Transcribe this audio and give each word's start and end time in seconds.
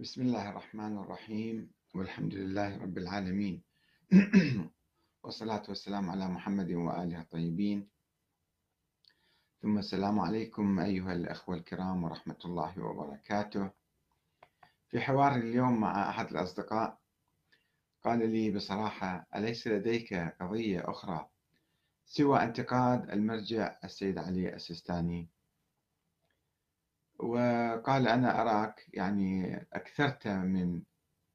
بسم 0.00 0.22
الله 0.22 0.50
الرحمن 0.50 0.98
الرحيم 0.98 1.70
والحمد 1.94 2.34
لله 2.34 2.78
رب 2.78 2.98
العالمين. 2.98 3.62
والصلاة 5.24 5.62
والسلام 5.68 6.10
على 6.10 6.28
محمد 6.28 6.72
وآله 6.72 7.20
الطيبين. 7.20 7.88
ثم 9.62 9.78
السلام 9.78 10.20
عليكم 10.20 10.80
أيها 10.80 11.12
الأخوة 11.12 11.56
الكرام 11.56 12.04
ورحمة 12.04 12.38
الله 12.44 12.84
وبركاته. 12.84 13.70
في 14.88 15.00
حوار 15.00 15.34
اليوم 15.36 15.80
مع 15.80 16.10
أحد 16.10 16.30
الأصدقاء 16.30 16.98
قال 18.04 18.30
لي 18.30 18.50
بصراحة 18.50 19.26
أليس 19.36 19.66
لديك 19.66 20.14
قضية 20.14 20.90
أخرى 20.90 21.28
سوى 22.06 22.42
انتقاد 22.42 23.10
المرجع 23.10 23.78
السيد 23.84 24.18
علي 24.18 24.54
السيستاني؟ 24.54 25.28
وقال 27.22 28.08
أنا 28.08 28.40
أراك 28.40 28.86
يعني 28.88 29.56
أكثرت 29.72 30.28
من 30.28 30.82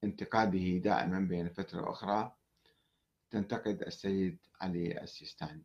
انتقاده 0.03 0.77
دائما 0.77 1.19
بين 1.19 1.49
فترة 1.49 1.91
أخرى 1.91 2.35
تنتقد 3.29 3.81
السيد 3.81 4.37
علي 4.61 5.01
السيستاني. 5.01 5.63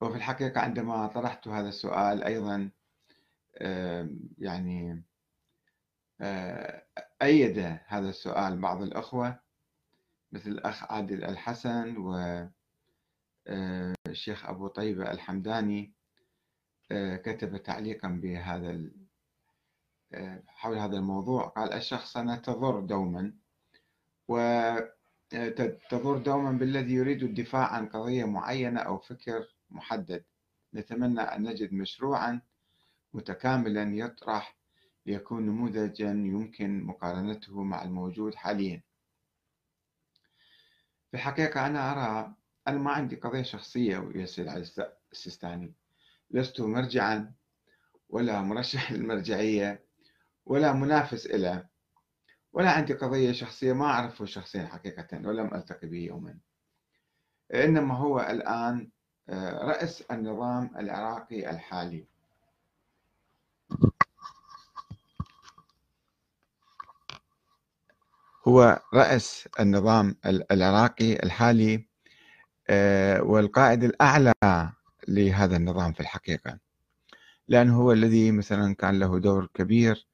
وفي 0.00 0.16
الحقيقة 0.16 0.60
عندما 0.60 1.06
طرحت 1.06 1.48
هذا 1.48 1.68
السؤال 1.68 2.24
أيضا 2.24 2.70
يعني 4.38 5.04
أيد 7.22 7.58
هذا 7.86 8.08
السؤال 8.08 8.58
بعض 8.58 8.82
الأخوة 8.82 9.40
مثل 10.32 10.50
الأخ 10.50 10.92
عادل 10.92 11.24
الحسن 11.24 11.96
والشيخ 13.46 14.46
أبو 14.46 14.68
طيبة 14.68 15.10
الحمداني. 15.10 15.92
آه، 15.92 16.05
كتب 17.16 17.56
تعليقا 17.56 18.08
بهذا 18.08 18.80
آه، 20.14 20.42
حول 20.46 20.78
هذا 20.78 20.96
الموضوع. 20.96 21.46
قال 21.46 21.72
الشخصنة 21.72 22.36
تضر 22.36 22.80
دوما 22.80 23.32
وتضر 24.28 26.16
آه، 26.16 26.18
دوما 26.18 26.52
بالذي 26.52 26.94
يريد 26.94 27.22
الدفاع 27.22 27.66
عن 27.72 27.88
قضية 27.88 28.24
معينة 28.24 28.80
أو 28.80 28.98
فكر 28.98 29.54
محدد. 29.70 30.24
نتمنى 30.74 31.20
أن 31.20 31.42
نجد 31.42 31.72
مشروعا 31.72 32.40
متكاملا 33.14 33.96
يطرح 33.96 34.56
ليكون 35.06 35.46
نموذجا 35.46 36.10
يمكن 36.10 36.84
مقارنته 36.84 37.62
مع 37.62 37.82
الموجود 37.82 38.34
حاليا. 38.34 38.82
في 41.10 41.14
الحقيقة 41.14 41.66
أنا 41.66 41.92
أرى 41.92 42.34
أنا 42.68 42.78
ما 42.78 42.90
عندي 42.90 43.16
قضية 43.16 43.42
شخصية 43.42 43.98
ويا 43.98 44.24
السيد 44.24 44.48
السيستاني. 45.12 45.74
لست 46.30 46.60
مرجعا 46.60 47.32
ولا 48.08 48.42
مرشح 48.42 48.92
للمرجعية 48.92 49.84
ولا 50.46 50.72
منافس 50.72 51.26
له 51.26 51.66
ولا 52.52 52.70
عندي 52.70 52.92
قضية 52.94 53.32
شخصية 53.32 53.72
ما 53.72 53.84
أعرفه 53.84 54.24
شخصيا 54.24 54.66
حقيقة 54.66 55.28
ولم 55.28 55.54
ألتقي 55.54 55.88
به 55.88 55.98
يوما. 55.98 56.38
إنما 57.54 57.94
هو 57.94 58.20
الآن 58.20 58.90
آه، 59.28 59.64
رأس 59.64 60.02
النظام 60.02 60.70
العراقي 60.76 61.50
الحالي. 61.50 62.06
هو 68.48 68.82
رأس 68.94 69.48
النظام 69.60 70.16
العراقي 70.26 71.12
الحالي 71.12 71.88
آه، 72.70 73.22
والقائد 73.22 73.84
الأعلى 73.84 74.32
لهذا 75.08 75.56
النظام 75.56 75.92
في 75.92 76.00
الحقيقة. 76.00 76.58
لأنه 77.48 77.76
هو 77.80 77.92
الذي 77.92 78.32
مثلا 78.32 78.74
كان 78.74 78.98
له 78.98 79.18
دور 79.18 79.46
كبير 79.54 80.06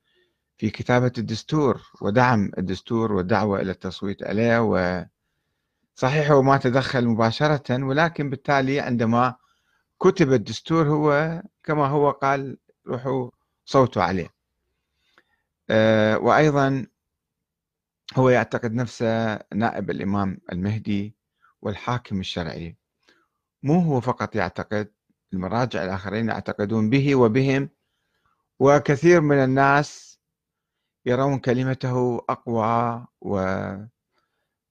في 0.59 0.71
كتابة 0.71 1.13
الدستور 1.19 1.83
ودعم 2.01 2.51
الدستور 2.59 3.13
والدعوة 3.13 3.61
إلى 3.61 3.71
التصويت 3.71 4.23
عليه 4.23 4.61
وصحيح 5.97 6.31
هو 6.31 6.43
ما 6.43 6.57
تدخل 6.59 7.07
مباشرة 7.07 7.85
ولكن 7.85 8.31
بالتالي 8.31 8.81
عندما 8.81 9.35
كتب 10.01 10.33
الدستور 10.33 10.89
هو 10.89 11.43
كما 11.65 11.87
هو 11.87 12.11
قال 12.11 12.59
روحوا 12.87 13.31
صوتوا 13.65 14.03
عليه. 14.03 14.29
وأيضا 16.17 16.87
هو 18.17 18.29
يعتقد 18.29 18.73
نفسه 18.73 19.35
نائب 19.55 19.91
الإمام 19.91 20.39
المهدي 20.53 21.15
والحاكم 21.63 22.21
الشرعي. 22.21 22.77
مو 23.63 23.81
هو 23.81 24.01
فقط 24.01 24.35
يعتقد 24.37 24.93
المراجع 25.33 25.85
الآخرين 25.85 26.29
يعتقدون 26.29 26.91
به 26.91 27.15
وبهم 27.15 27.69
وكثير 28.59 29.21
من 29.21 29.37
الناس 29.45 30.21
يرون 31.07 31.39
كلمته 31.39 32.25
أقوى 32.29 33.07
و 33.21 33.39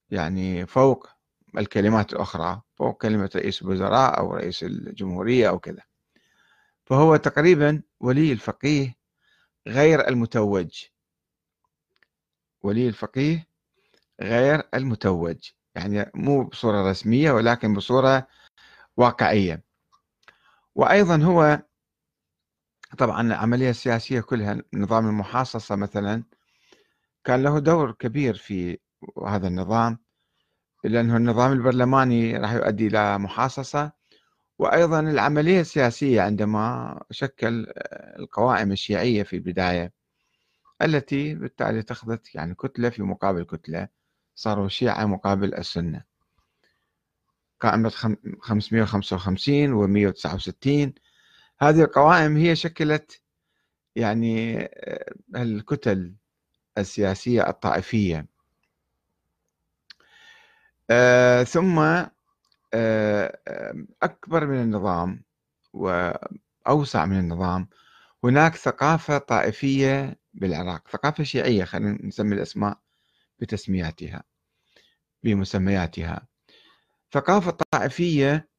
يعني 0.09 0.66
فوق 0.66 1.09
الكلمات 1.57 2.13
الأخرى 2.13 2.62
فوق 2.75 3.02
كلمة 3.02 3.29
رئيس 3.35 3.62
الوزراء 3.62 4.19
أو 4.19 4.34
رئيس 4.34 4.63
الجمهورية 4.63 5.50
أو 5.50 5.59
كذا. 5.59 5.84
فهو 6.85 7.16
تقريبا 7.16 7.81
ولي 8.00 8.31
الفقيه 8.31 8.96
غير 9.68 10.08
المتوج. 10.08 10.85
ولي 12.63 12.88
الفقيه 12.88 13.47
غير 14.22 14.63
المتوج. 14.73 15.50
يعني 15.75 16.12
مو 16.16 16.44
بصورة 16.44 16.90
رسمية 16.90 17.31
ولكن 17.31 17.73
بصورة 17.73 18.28
واقعية. 19.01 19.63
وأيضا 20.75 21.17
هو 21.23 21.62
طبعا 22.97 23.22
العملية 23.22 23.69
السياسية 23.69 24.22
كلها 24.22 24.57
نظام 24.73 25.07
المحاصصة 25.07 25.75
مثلا 25.75 26.23
كان 27.23 27.44
له 27.44 27.59
دور 27.59 27.91
كبير 27.91 28.34
في 28.38 28.79
هذا 29.28 29.47
النظام 29.47 29.97
لأنه 30.84 31.17
النظام 31.17 31.51
البرلماني 31.51 32.38
راح 32.38 32.51
يؤدي 32.53 32.88
إلى 32.88 33.17
محاصصة. 33.17 33.91
وأيضا 34.59 35.00
العملية 35.00 35.61
السياسية 35.61 36.22
عندما 36.22 37.00
شكل 37.11 37.67
القوائم 38.19 38.72
الشيعية 38.72 39.23
في 39.23 39.35
البداية 39.35 39.94
التي 40.81 41.35
بالتالي 41.35 41.79
اتخذت 41.79 42.35
يعني 42.35 42.56
كتلة 42.56 42.90
في 42.90 43.03
مقابل 43.03 43.44
كتلة 43.44 43.88
صاروا 44.35 44.67
شيعة 44.67 45.06
مقابل 45.06 45.56
السنة. 45.56 46.10
قائمة 47.61 47.89
555 48.41 49.73
و 49.73 49.88
169 49.88 50.94
هذه 51.61 51.81
القوائم 51.83 52.38
هي 52.38 52.55
شكلت 52.55 53.22
يعني 53.95 54.59
آه، 54.63 55.13
الكتل 55.35 56.16
السياسية 56.77 57.49
الطائفية. 57.49 58.27
آه 60.89 61.44
ثم 61.44 61.79
آه 62.73 63.39
أكبر 64.03 64.45
من 64.47 64.61
النظام 64.61 65.23
وأوسع 65.73 67.05
من 67.05 67.19
النظام 67.19 67.67
هناك 68.23 68.55
ثقافة 68.55 69.17
طائفية 69.17 70.19
بالعراق 70.33 70.88
ثقافة 70.89 71.23
شيعية 71.23 71.63
خلينا 71.63 72.05
نسمي 72.05 72.35
الأسماء 72.35 72.78
بتسمياتها 73.39 74.23
بمسمياتها. 75.23 76.31
ثقافة 77.13 77.49
الطائفية 77.49 78.49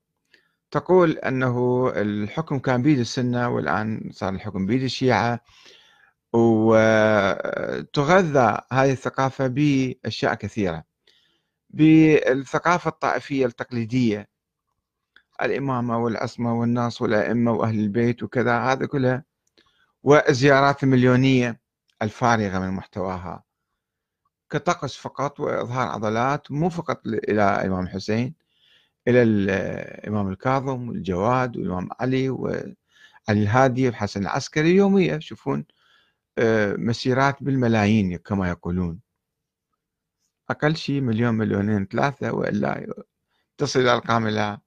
تقول 0.70 1.10
أنه 1.18 1.88
الحكم 1.96 2.58
كان 2.58 2.82
بيد 2.82 2.98
السنة 2.98 3.48
والآن 3.48 4.10
صار 4.12 4.34
الحكم 4.34 4.66
بيد 4.66 4.82
الشيعة 4.82 5.40
وتغذى 6.32 7.78
هذه 8.72 8.92
الثقافة 8.92 9.46
بأشياء 9.46 10.34
كثيرة. 10.34 10.84
بالثقافة 11.70 12.88
الطائفية 12.88 13.46
التقليدية 13.46 14.28
الإمامة 15.42 15.98
والعصمة 15.98 16.60
والناس 16.60 17.02
والأئمة 17.02 17.52
وأهل 17.52 17.78
البيت 17.78 18.22
وكذا 18.22 18.58
هذا 18.58 18.86
كلها 18.86 19.24
والزيارات 20.02 20.82
المليونية 20.82 21.60
الفارغة 22.02 22.58
من 22.58 22.70
محتواها. 22.70 23.44
كطقس 24.50 24.96
فقط 24.96 25.40
وإظهار 25.40 25.88
عضلات 25.88 26.50
مو 26.50 26.69
فقط 26.69 27.06
إلى 27.06 27.60
الإمام 27.60 27.84
الحسين 27.84 28.42
إلى 29.08 29.22
الإمام 29.22 30.28
الكاظم 30.28 30.88
والجواد 30.88 31.56
والإمام 31.56 31.88
علي 32.00 32.28
وعلي 32.31 32.75
الهادي 33.28 33.87
والحسن 33.87 34.22
العسكري 34.22 34.75
يومية 34.75 35.14
يشوفون 35.14 35.64
آه، 36.38 36.75
مسيرات 36.75 37.43
بالملايين 37.43 38.16
كما 38.16 38.49
يقولون. 38.49 39.00
أقل 40.50 40.76
شيء 40.76 41.00
مليون 41.00 41.34
مليونين 41.34 41.87
ثلاثة 41.87 42.32
وإلا 42.32 42.94
تصل 43.58 43.81
الأرقام 43.81 44.26
إلى 44.26 44.58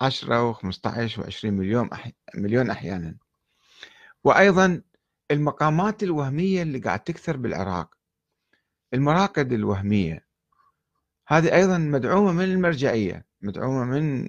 عشرة 0.00 0.48
وخمسة 0.48 0.90
عشر 0.90 1.22
وعشرين 1.22 1.54
مليون 1.54 1.92
أحي... 1.92 2.12
مليون 2.34 2.70
أحيانا. 2.70 3.16
وأيضا 4.24 4.82
المقامات 5.30 6.02
الوهمية 6.02 6.62
اللي 6.62 6.78
قاعد 6.78 7.00
تكثر 7.00 7.36
بالعراق 7.36 7.94
المراقد 8.94 9.52
الوهمية 9.52 10.26
هذه 11.28 11.54
أيضا 11.54 11.78
مدعومة 11.78 12.32
من 12.32 12.44
المرجعية. 12.44 13.26
مدعومة 13.42 13.84
من 13.84 14.28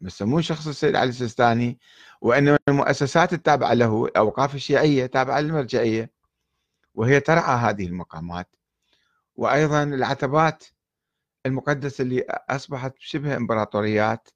يسمون 0.00 0.42
شخص 0.42 0.66
السيد 0.68 0.96
علي 0.96 1.08
السيستاني 1.08 1.78
وإنما 2.20 2.58
المؤسسات 2.68 3.32
التابعة 3.32 3.74
له 3.74 4.04
الأوقاف 4.06 4.54
الشيعية 4.54 5.06
تابعة 5.06 5.40
للمرجعية 5.40 6.12
وهي 6.94 7.20
ترعى 7.20 7.56
هذه 7.56 7.86
المقامات. 7.86 8.56
وأيضا 9.36 9.82
العتبات 9.82 10.64
المقدسة 11.46 12.02
اللي 12.02 12.20
أصبحت 12.50 12.94
شبه 12.98 13.36
إمبراطوريات 13.36 14.28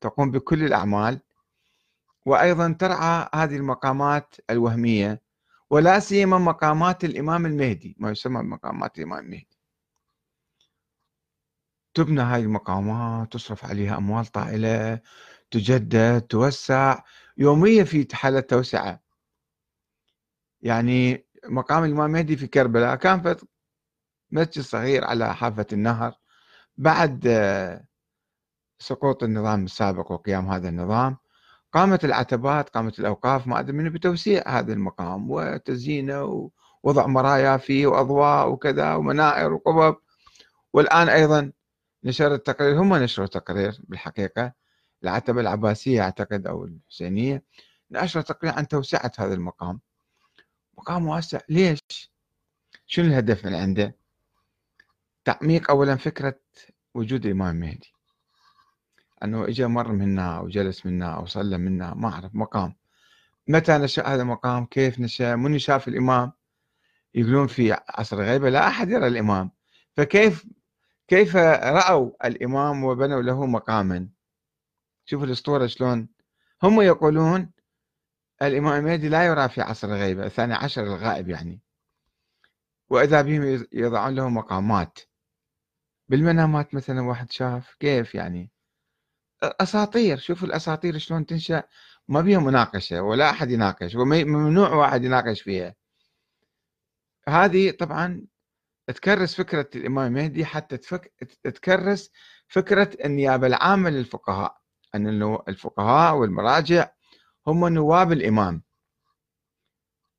تقوم 0.00 0.30
بكل 0.30 0.64
الأعمال. 0.64 1.20
وأيضا 2.26 2.72
ترعى 2.72 3.28
هذه 3.34 3.56
المقامات 3.56 4.34
الوهمية 4.50 5.22
ولا 5.70 6.00
سيما 6.00 6.38
مقامات 6.38 7.04
الإمام 7.04 7.46
المهدي 7.46 7.96
ما 7.98 8.10
يسمى 8.10 8.42
مقامات 8.42 8.98
الإمام 8.98 9.24
المهدي. 9.24 9.55
تبنى 11.96 12.20
هذه 12.20 12.42
المقامات 12.42 13.32
تصرف 13.32 13.64
عليها 13.64 13.96
أموال 13.96 14.26
طائلة 14.26 15.00
تجدد 15.50 16.20
توسع. 16.20 17.02
يوميا 17.38 17.84
في 17.84 18.06
حالة 18.12 18.40
توسعة. 18.40 19.00
يعني 20.60 21.26
مقام 21.44 21.84
الإمام 21.84 22.06
المهدي 22.06 22.36
في 22.36 22.46
كربلاء. 22.46 22.96
كان 22.96 23.36
مسجد 24.30 24.60
صغير 24.60 25.04
على 25.04 25.34
حافة 25.34 25.66
النهر. 25.72 26.14
بعد 26.76 27.28
سقوط 28.78 29.22
النظام 29.22 29.64
السابق 29.64 30.12
وقيام 30.12 30.48
هذا 30.48 30.68
النظام 30.68 31.16
قامت 31.72 32.04
العتبات 32.04 32.68
قامت 32.68 32.98
الأوقاف. 32.98 33.46
ما 33.46 33.60
أدري 33.60 33.76
منه 33.76 33.90
بتوسيع 33.90 34.42
هذا 34.46 34.72
المقام. 34.72 35.30
وتزيينه 35.30 36.50
ووضع 36.82 37.06
مرايا 37.06 37.56
فيه 37.56 37.86
وأضواء 37.86 38.48
وكذا 38.48 38.94
ومنائر 38.94 39.52
وقبب. 39.52 39.96
والآن 40.72 41.08
أيضا 41.08 41.52
نشر 42.04 42.34
التقرير 42.34 42.82
هم 42.82 42.94
نشروا 42.94 43.26
تقرير 43.26 43.80
بالحقيقة 43.84 44.52
العتبة 45.02 45.40
العباسية 45.40 46.02
أعتقد 46.02 46.46
أو 46.46 46.64
الحسينية 46.64 47.42
نشر 47.90 48.20
تقرير 48.20 48.54
عن 48.54 48.68
توسعة 48.68 49.12
هذا 49.18 49.34
المقام. 49.34 49.80
مقام 50.78 51.06
واسع. 51.06 51.40
ليش؟ 51.48 51.80
شنو 52.86 53.06
الهدف 53.06 53.46
من 53.46 53.54
عنده؟ 53.54 53.96
تعميق 55.24 55.70
أولا 55.70 55.96
فكرة 55.96 56.40
وجود 56.94 57.26
الإمام 57.26 57.56
المهدي 57.56 57.92
أنه 59.24 59.44
إجا 59.44 59.66
مر 59.66 59.92
منا 59.92 60.38
أو 60.38 60.48
جلس 60.48 60.86
منا 60.86 61.16
أو 61.16 61.26
صلى 61.26 61.58
منا 61.58 61.94
ما 61.94 62.08
أعرف 62.08 62.34
مقام. 62.34 62.74
متى 63.48 63.78
نشأ 63.78 64.06
هذا 64.06 64.22
المقام؟ 64.22 64.66
كيف 64.66 65.00
نشأ؟ 65.00 65.36
من 65.36 65.58
شاف 65.58 65.88
الإمام؟ 65.88 66.32
يقولون 67.14 67.46
في 67.46 67.76
عصر 67.88 68.16
الغيبة 68.20 68.50
لا 68.50 68.68
أحد 68.68 68.90
يرى 68.90 69.06
الإمام. 69.06 69.50
فكيف 69.96 70.46
كيف 71.08 71.36
رأوا 71.36 72.10
الإمام 72.24 72.84
وبنوا 72.84 73.22
له 73.22 73.46
مقاما؟ 73.46 74.08
شوفوا 75.04 75.26
الأسطورة 75.26 75.66
شلون. 75.66 76.08
هم 76.62 76.80
يقولون 76.80 77.52
الإمام 78.42 78.72
المهدي 78.72 79.08
لا 79.08 79.26
يرى 79.26 79.48
في 79.48 79.60
عصر 79.60 79.88
الغيبة 79.88 80.26
الثاني 80.26 80.54
عشر 80.54 80.82
الغائب 80.82 81.28
يعني. 81.28 81.60
وإذا 82.88 83.22
بهم 83.22 83.66
يضعون 83.72 84.14
له 84.14 84.28
مقامات. 84.28 84.98
بالمنامات 86.08 86.74
مثلا 86.74 87.00
واحد 87.00 87.30
شاف 87.30 87.74
كيف 87.80 88.14
يعني. 88.14 88.50
أساطير 89.42 90.18
شوفوا 90.18 90.48
الأساطير 90.48 90.98
شلون 90.98 91.26
تنشأ. 91.26 91.62
ما 92.08 92.20
بيها 92.20 92.38
مناقشة 92.38 93.02
ولا 93.02 93.30
أحد 93.30 93.50
يناقش 93.50 93.94
وممنوع 93.94 94.74
واحد 94.74 95.04
يناقش 95.04 95.42
فيها. 95.42 95.74
هذه 97.28 97.70
طبعا 97.70 98.26
تكرس 98.86 99.34
فكرة 99.34 99.68
الإمام 99.74 100.06
المهدي 100.06 100.44
حتى 100.44 100.76
تفك... 100.76 101.12
تكرس 101.44 102.10
فكرة 102.48 102.96
النيابه 103.04 103.46
العامه 103.46 103.90
للفقهاء 103.90 104.58
إن 104.94 105.38
الفقهاء 105.48 106.16
والمراجع 106.16 106.90
هم 107.46 107.68
نواب 107.68 108.12
الإمام. 108.12 108.62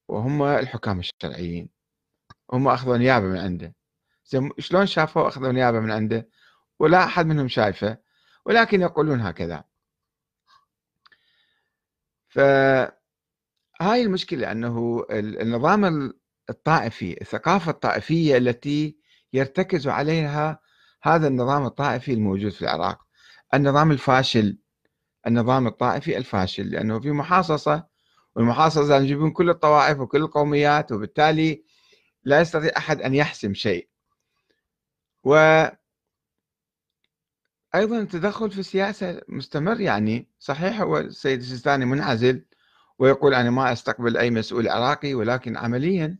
وهم 0.07 0.43
الحكام 0.43 0.99
الشرعيين. 0.99 1.69
هم 2.53 2.67
أخذوا 2.67 2.97
نيابة 2.97 3.25
من 3.25 3.37
عنده. 3.37 3.75
شلون 4.59 4.85
شافوا 4.85 5.27
أخذوا 5.27 5.51
نيابة 5.51 5.79
من 5.79 5.91
عنده؟ 5.91 6.29
ولا 6.79 7.03
أحد 7.03 7.25
منهم 7.25 7.47
شايفه. 7.47 7.97
ولكن 8.45 8.81
يقولون 8.81 9.21
هكذا. 9.21 9.63
فهاي 12.27 12.91
المشكلة 13.81 14.51
أنه 14.51 15.05
النظام 15.11 16.13
الطائفي 16.49 17.21
الثقافة 17.21 17.71
الطائفية 17.71 18.37
التي 18.37 18.97
يرتكز 19.33 19.87
عليها 19.87 20.59
هذا 21.03 21.27
النظام 21.27 21.65
الطائفي 21.65 22.13
الموجود 22.13 22.51
في 22.51 22.61
العراق. 22.61 23.07
النظام 23.53 23.91
الفاشل 23.91 24.57
النظام 25.27 25.67
الطائفي 25.67 26.17
الفاشل 26.17 26.71
لأنه 26.71 26.99
في 26.99 27.11
محاصصة 27.11 27.87
والمحاصصة 28.35 28.97
يجيبون 28.97 29.31
كل 29.31 29.49
الطوائف 29.49 29.99
وكل 29.99 30.17
القوميات 30.17 30.91
وبالتالي 30.91 31.63
لا 32.23 32.41
يستطيع 32.41 32.71
أحد 32.77 33.01
أن 33.01 33.13
يحسم 33.15 33.53
شيء. 33.53 33.89
و 35.23 35.35
أيضا 37.75 37.99
التدخل 37.99 38.51
في 38.51 38.59
السياسة 38.59 39.21
مستمر 39.27 39.81
يعني 39.81 40.27
صحيح 40.39 40.81
هو 40.81 40.97
السيد 40.97 41.39
السيستاني 41.39 41.85
منعزل 41.85 42.45
ويقول 42.99 43.33
أنا 43.33 43.49
ما 43.49 43.71
أستقبل 43.71 44.17
أي 44.17 44.29
مسؤول 44.29 44.67
عراقي 44.69 45.13
ولكن 45.13 45.57
عمليا 45.57 46.17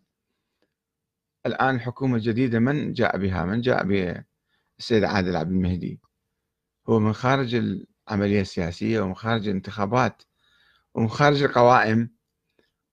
الآن 1.48 1.76
الحكومة 1.76 2.16
الجديدة 2.16 2.60
من 2.60 2.94
جاء 2.94 3.18
بها؟ 3.18 3.46
من 3.46 3.62
جاء 3.62 3.84
بالسيد 3.84 5.04
عادل 5.04 5.36
عبد 5.36 5.52
المهدي. 5.52 6.00
هو 6.90 7.00
من 7.00 7.14
خارج 7.14 7.56
العملية 7.56 8.42
السياسية 8.42 9.02
ومن 9.02 9.16
خارج 9.16 9.48
الانتخابات 9.48 10.24
ومن 10.94 11.10
خارج 11.10 11.44
القوائم. 11.44 12.12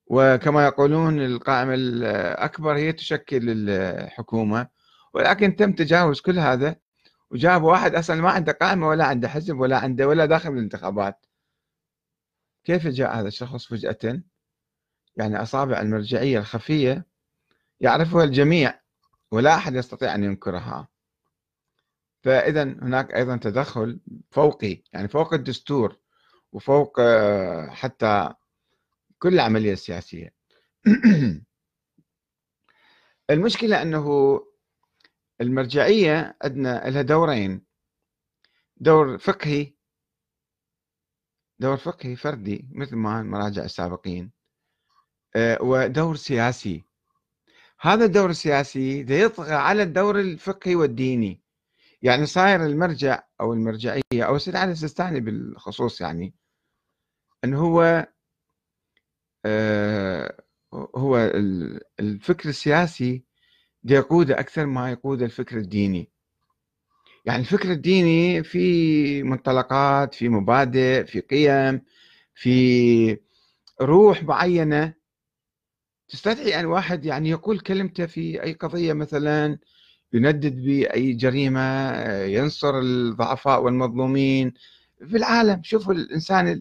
وكما 0.06 0.64
يقولون 0.64 1.20
القائمة 1.20 1.74
الأكبر 1.74 2.76
هي 2.76 2.92
تشكل 2.92 3.70
الحكومة. 3.70 4.68
ولكن 5.14 5.56
تم 5.56 5.72
تجاوز 5.72 6.20
كل 6.20 6.38
هذا. 6.38 6.76
وجاب 7.30 7.62
واحد 7.62 7.94
أصلا 7.94 8.22
ما 8.22 8.30
عنده 8.30 8.52
قائمة 8.52 8.88
ولا 8.88 9.04
عنده 9.04 9.28
حزب 9.28 9.58
ولا 9.58 9.78
عنده 9.78 10.08
ولا 10.08 10.26
داخل 10.26 10.50
بالانتخابات 10.50 11.26
كيف 12.64 12.86
جاء 12.86 13.20
هذا 13.20 13.28
الشخص 13.28 13.66
فجأة؟ 13.66 14.22
يعني 15.16 15.42
أصابع 15.42 15.80
المرجعية 15.80 16.38
الخفية 16.38 17.06
يعرفها 17.84 18.24
الجميع 18.24 18.80
ولا 19.30 19.54
أحد 19.54 19.74
يستطيع 19.74 20.14
أن 20.14 20.24
ينكرها. 20.24 20.88
فإذا 22.22 22.62
هناك 22.62 23.14
أيضا 23.14 23.36
تدخل 23.36 24.00
فوقي 24.30 24.82
يعني 24.92 25.08
فوق 25.08 25.34
الدستور 25.34 25.96
وفوق 26.52 27.00
آه، 27.00 27.66
حتى 27.70 28.34
كل 29.18 29.34
العملية 29.34 29.72
السياسية 29.72 30.34
المشكلة 33.30 33.82
أنه 33.82 34.40
المرجعية 35.40 36.36
عندنا 36.42 36.90
لها 36.90 37.02
دورين. 37.02 37.66
دور 38.76 39.18
فقهي 39.18 39.74
دور 41.58 41.76
فقهي 41.76 42.16
فردي 42.16 42.68
مثل 42.72 42.96
ما 42.96 43.20
المراجع 43.20 43.64
السابقين 43.64 44.32
آه، 45.36 45.58
ودور 45.62 46.16
سياسي. 46.16 46.93
هذا 47.80 48.04
الدور 48.04 48.30
السياسي 48.30 49.06
يطغى 49.08 49.54
على 49.54 49.82
الدور 49.82 50.20
الفقهي 50.20 50.74
والديني. 50.74 51.40
يعني 52.02 52.26
صاير 52.26 52.66
المرجع 52.66 53.22
أو 53.40 53.52
المرجعية 53.52 54.02
أو 54.14 54.36
السيد 54.36 54.56
علي 54.56 54.72
السيستاني 54.72 55.20
بالخصوص 55.20 56.00
يعني 56.00 56.34
انه 57.44 57.58
هو 57.60 58.06
آه، 59.46 60.44
هو 60.96 61.18
الفكر 62.00 62.48
السياسي 62.48 63.24
يقود 63.84 64.30
أكثر 64.30 64.66
ما 64.66 64.90
يقود 64.90 65.22
الفكر 65.22 65.58
الديني. 65.58 66.10
يعني 67.24 67.40
الفكر 67.40 67.70
الديني 67.70 68.44
في 68.44 69.22
منطلقات 69.22 70.14
في 70.14 70.28
مبادئ 70.28 71.04
في 71.04 71.20
قيم 71.20 71.82
في 72.34 73.18
روح 73.82 74.22
معينة 74.22 74.94
تستدعي 76.08 76.60
أن 76.60 76.66
واحد 76.66 77.04
يعني 77.04 77.30
يقول 77.30 77.60
كلمته 77.60 78.06
في 78.06 78.42
أي 78.42 78.52
قضية 78.52 78.92
مثلا 78.92 79.58
يندد 80.12 80.64
بأي 80.64 81.12
جريمة 81.12 81.92
ينصر 82.22 82.78
الضعفاء 82.78 83.62
والمظلومين. 83.62 84.54
في 84.98 85.16
العالم 85.16 85.62
شوفوا 85.62 85.94
الإنسان 85.94 86.60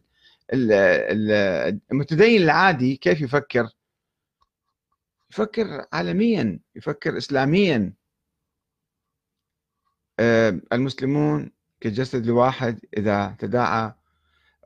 المتدين 1.92 2.42
العادي 2.42 2.96
كيف 2.96 3.22
يفكر؟ 3.22 3.70
يفكر 5.32 5.86
عالميا 5.94 6.60
يفكر 6.76 7.18
إسلاميا. 7.18 7.94
المسلمون 10.74 11.52
كجسد 11.82 12.24
الواحد 12.24 12.80
إذا 12.98 13.36
تداعى 13.40 13.94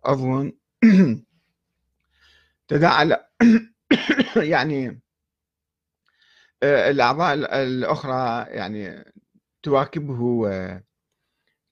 عضو 0.05 0.51
تداعى 2.67 3.17
يعني 4.35 5.01
آه، 6.63 6.89
الأعضاء 6.91 7.33
الأخرى 7.63 8.45
يعني 8.49 9.05
تواكبه 9.63 10.21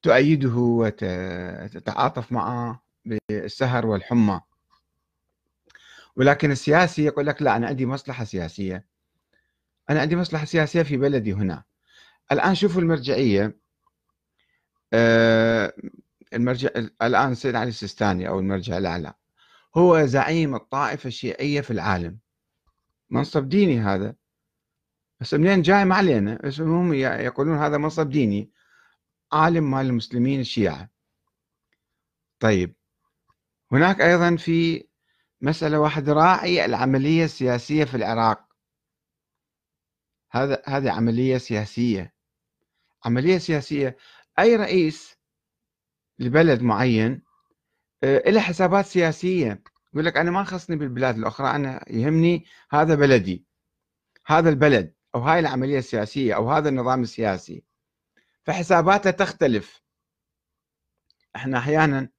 وتؤيده 0.03 0.53
وتتعاطف 0.55 2.31
معه 2.31 2.83
بالسهر 3.05 3.85
والحمى. 3.85 4.41
ولكن 6.15 6.51
السياسي 6.51 7.05
يقول 7.05 7.25
لك 7.27 7.41
لا 7.41 7.55
أنا 7.55 7.67
عندي 7.67 7.85
مصلحة 7.85 8.23
سياسية. 8.23 8.85
أنا 9.89 10.01
عندي 10.01 10.15
مصلحة 10.15 10.45
سياسية 10.45 10.83
في 10.83 10.97
بلدي 10.97 11.33
هنا. 11.33 11.63
الآن 12.31 12.55
شوفوا 12.55 12.81
المرجعية 12.81 13.57
آه، 14.93 15.73
المرجع 16.33 16.69
الآن 17.01 17.31
السيد 17.31 17.55
علي 17.55 17.69
السيستاني 17.69 18.27
أو 18.27 18.39
المرجع 18.39 18.77
الأعلى. 18.77 19.13
هو 19.77 20.05
زعيم 20.05 20.55
الطائفة 20.55 21.07
الشيعية 21.07 21.61
في 21.61 21.71
العالم. 21.71 22.19
منصب 23.09 23.49
ديني 23.49 23.79
هذا. 23.79 24.15
بس 25.19 25.33
منين 25.33 25.61
جاي؟ 25.61 25.85
ما 25.85 25.95
علينا. 25.95 26.39
بس 26.43 26.61
هم 26.61 26.93
يقولون 26.93 27.57
هذا 27.57 27.77
منصب 27.77 28.09
ديني. 28.09 28.51
عالم 29.31 29.71
مال 29.71 29.85
المسلمين 29.85 30.39
الشيعة. 30.39 30.89
طيب. 32.39 32.75
هناك 33.71 34.01
أيضا 34.01 34.35
في 34.35 34.87
مسألة 35.41 35.79
واحد 35.79 36.09
راعي 36.09 36.65
العملية 36.65 37.25
السياسية 37.25 37.83
في 37.83 37.97
العراق. 37.97 38.45
هذا 40.31 40.63
هذه 40.65 40.91
عملية 40.91 41.37
سياسية. 41.37 42.13
عملية 43.05 43.37
سياسية. 43.37 43.97
أي 44.39 44.55
رئيس 44.55 45.17
لبلد 46.19 46.61
معين 46.61 47.24
آه، 48.05 48.29
له 48.29 48.39
حسابات 48.41 48.85
سياسية. 48.85 49.63
يقول 49.93 50.05
لك 50.05 50.17
أنا 50.17 50.31
ما 50.31 50.43
خصني 50.43 50.75
بالبلاد 50.75 51.17
الأخرى 51.17 51.47
أنا 51.51 51.85
يهمني 51.87 52.45
هذا 52.71 52.95
بلدي 52.95 53.45
هذا 54.25 54.49
البلد 54.49 54.93
أو 55.15 55.19
هاي 55.19 55.39
العملية 55.39 55.79
السياسية 55.79 56.35
أو 56.35 56.51
هذا 56.51 56.69
النظام 56.69 57.01
السياسي. 57.01 57.63
فحساباته 58.43 59.11
تختلف. 59.11 59.81
إحنا 61.35 61.57
أحيانا 61.57 62.09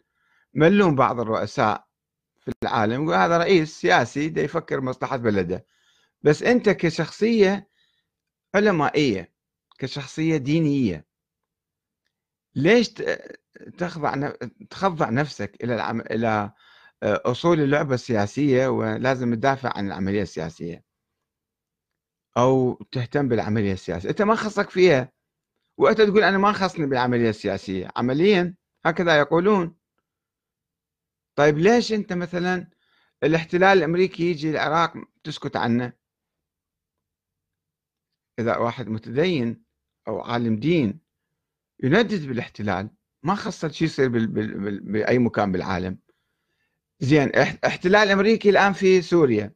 ملون 0.55 0.95
بعض 0.95 1.21
الرؤساء 1.21 1.87
في 2.41 2.53
العالم 2.63 3.05
يقول 3.05 3.15
هذا 3.15 3.39
رئيس 3.39 3.81
سياسي 3.81 4.29
دا 4.29 4.43
يفكر 4.43 4.81
مصلحة 4.81 5.17
بلده. 5.17 5.67
بس 6.23 6.43
أنت 6.43 6.69
كشخصية 6.69 7.69
علمائية 8.55 9.33
كشخصية 9.79 10.37
دينية 10.37 11.06
ليش 12.57 12.89
تخضع 13.79 14.33
تخضع 14.71 15.11
نفسك 15.11 15.65
إلى 15.65 15.75
العم... 15.75 16.01
إلى 16.01 16.53
آه، 17.03 17.23
أصول 17.25 17.61
اللعبة 17.61 17.95
السياسية 17.95 18.69
ولازم 18.69 19.35
تدافع 19.35 19.73
عن 19.77 19.87
العملية 19.87 20.23
السياسية؟ 20.23 20.85
أو 22.37 22.75
تهتم 22.93 23.29
بالعملية 23.29 23.73
السياسية. 23.73 24.11
أنت 24.11 24.23
ما 24.23 24.35
خصك 24.35 24.71
فيها. 24.71 25.13
وأنت 25.79 26.01
تقول 26.01 26.23
أنا 26.23 26.39
ما 26.39 26.53
خصني 26.53 26.87
بالعملية 26.87 27.29
السياسية. 27.31 27.89
عمليا. 27.97 28.55
هكذا 28.87 29.19
يقولون. 29.19 29.77
طيب 31.37 31.59
ليش 31.59 31.93
أنت 31.93 32.13
مثلا 32.13 32.71
الاحتلال 33.23 33.79
الأمريكي 33.79 34.31
يجي 34.31 34.51
العراق 34.51 34.95
تسكت 35.25 35.57
عنه؟ 35.57 35.93
إذا 38.39 38.57
واحد 38.57 38.89
متدين 38.89 39.65
أو 40.09 40.21
عالم 40.21 40.57
دين. 40.57 41.06
يندد 41.83 42.27
بالاحتلال 42.27 42.91
ما 43.23 43.35
خصت 43.35 43.73
شو 43.73 43.85
يصير 43.85 44.09
بأي 44.09 45.19
مكان 45.19 45.53
بالعالم. 45.53 45.99
زين 47.01 47.31
احتلال 47.67 48.11
أمريكي 48.11 48.51
الآن 48.51 48.73
في 48.73 49.03
سوريا. 49.03 49.53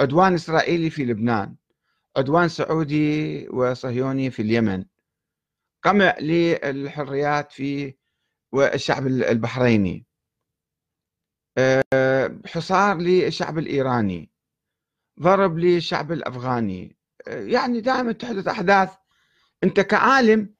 عدوان 0.00 0.34
إسرائيلي 0.34 0.90
في 0.90 1.04
لبنان. 1.04 1.56
عدوان 2.16 2.48
سعودي 2.48 3.48
وصهيوني 3.48 4.30
في 4.30 4.42
اليمن. 4.42 4.84
قمع 5.82 6.16
للحريات 6.20 7.52
في 7.52 7.94
والشعب 8.52 9.06
البحريني. 9.06 10.06
آه، 11.58 12.40
حصار 12.46 12.96
للشعب 12.98 13.58
الإيراني. 13.58 14.30
ضرب 15.20 15.58
للشعب 15.58 16.12
الأفغاني. 16.12 16.96
آه، 17.28 17.40
يعني 17.44 17.80
دائما 17.80 18.12
تحدث 18.12 18.48
أحداث. 18.48 18.90
أنت 19.64 19.80
كعالم 19.80 20.54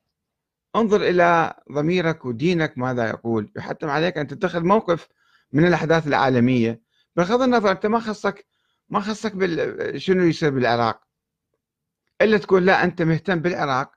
انظر 0.77 1.03
إلى 1.03 1.55
ضميرك 1.73 2.25
ودينك 2.25 2.79
ماذا 2.79 3.09
يقول. 3.09 3.53
يحتم 3.57 3.89
عليك 3.89 4.19
أن 4.19 4.27
تتخذ 4.27 4.65
موقف 4.65 5.09
من 5.53 5.67
الأحداث 5.67 6.07
العالمية 6.07 6.81
بغض 7.17 7.43
النظر 7.43 7.71
أنت 7.71 7.87
ما 7.87 7.99
خصك 7.99 8.47
ما 8.89 9.01
خصك 9.01 9.37
بال... 9.37 10.03
شنو 10.03 10.25
يصير 10.25 10.51
بالعراق. 10.51 11.01
إلا 12.23 12.39
تقول 12.39 12.67
لا 12.67 12.85
أنت 12.85 13.03
مهتم 13.03 13.39
بالعراق 13.41 13.95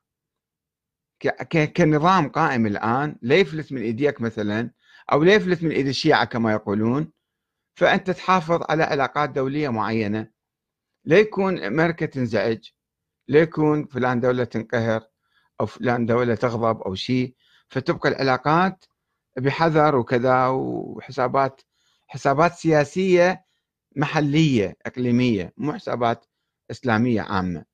ك... 1.20 1.28
ك... 1.28 1.74
كنظام 1.74 2.30
قائم 2.30 2.66
الآن 2.66 3.16
لا 3.22 3.36
يفلت 3.36 3.72
من 3.72 3.82
إيديك 3.82 4.22
مثلا 4.22 4.72
أو 5.12 5.24
لا 5.24 5.34
يفلت 5.34 5.64
من 5.64 5.72
إيد 5.72 5.88
الشيعة 5.88 6.26
كما 6.26 6.52
يقولون 6.52 7.12
فأنت 7.76 8.12
تحافظ 8.12 8.62
على 8.70 8.84
علاقات 8.84 9.30
دولية 9.30 9.70
معينة. 9.70 10.32
لا 11.06 11.20
يكون 11.20 11.64
أمريكا 11.64 12.06
تنزعج 12.06 12.70
لا 13.28 13.40
يكون 13.40 13.86
فلان 13.86 14.20
دولة 14.20 14.44
تنقهر. 14.44 15.04
أو 15.62 15.66
فلان 15.66 16.06
دولة 16.06 16.36
تغضب 16.36 16.82
أو 16.82 16.96
شيء 16.96 17.36
فتبقى 17.70 18.10
العلاقات 18.10 18.86
بحذر 19.38 19.96
وكذا 19.96 20.48
وحسابات 20.48 21.62
حسابات 22.08 22.54
سياسية 22.54 23.46
محلية 23.96 24.78
إقليمية 24.86 25.54
مو 25.58 25.74
حسابات 25.74 26.26
إسلامية 26.72 27.22
عامة. 27.22 27.66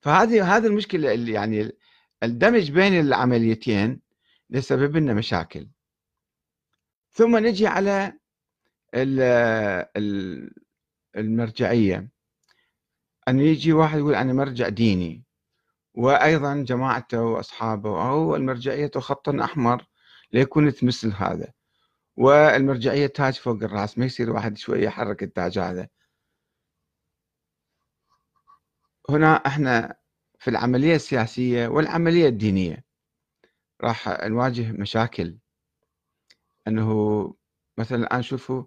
فهذه 0.00 0.56
هذه 0.56 0.66
المشكلة 0.66 1.14
اللي 1.14 1.32
يعني 1.32 1.72
الدمج 2.22 2.70
بين 2.70 3.00
العمليتين 3.00 4.00
لسبب 4.50 4.96
لنا 4.96 5.14
مشاكل. 5.14 5.68
ثم 7.10 7.36
نجي 7.36 7.66
على 7.66 8.12
المرجعية. 11.16 12.08
أن 13.28 13.40
يجي 13.40 13.72
واحد 13.72 13.98
يقول 13.98 14.14
أنا 14.14 14.32
مرجع 14.32 14.68
ديني. 14.68 15.25
وأيضا 15.96 16.54
جماعته 16.56 17.22
وأصحابه 17.22 18.08
أو 18.10 18.36
المرجعية 18.36 18.90
خط 18.96 19.28
أحمر 19.28 19.86
ليكون 20.32 20.72
مثل 20.82 21.12
هذا. 21.16 21.52
والمرجعية 22.16 23.06
تاج 23.06 23.34
فوق 23.34 23.62
الرأس 23.62 23.98
ما 23.98 24.04
يصير 24.06 24.30
واحد 24.30 24.58
شوية 24.58 24.84
يحرك 24.84 25.22
التاج 25.22 25.58
هذا. 25.58 25.88
هنا 29.10 29.34
إحنا 29.36 29.96
في 30.38 30.50
العملية 30.50 30.94
السياسية 30.96 31.68
والعملية 31.68 32.28
الدينية 32.28 32.84
راح 33.80 34.08
نواجه 34.24 34.72
مشاكل. 34.72 35.38
إنه 36.68 37.34
مثلا 37.78 37.98
الآن 37.98 38.22
شوفوا 38.22 38.64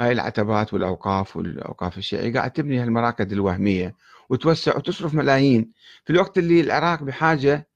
هاي 0.00 0.12
العتبات 0.12 0.74
والأوقاف 0.74 1.36
والأوقاف 1.36 1.98
الشيعية 1.98 2.32
قاعد 2.34 2.52
تبني 2.52 2.78
هالمراكز 2.78 3.32
الوهمية. 3.32 3.96
وتوسع 4.32 4.76
وتصرف 4.76 5.14
ملايين. 5.14 5.72
في 6.04 6.12
الوقت 6.12 6.38
اللي 6.38 6.60
العراق 6.60 7.02
بحاجة 7.02 7.70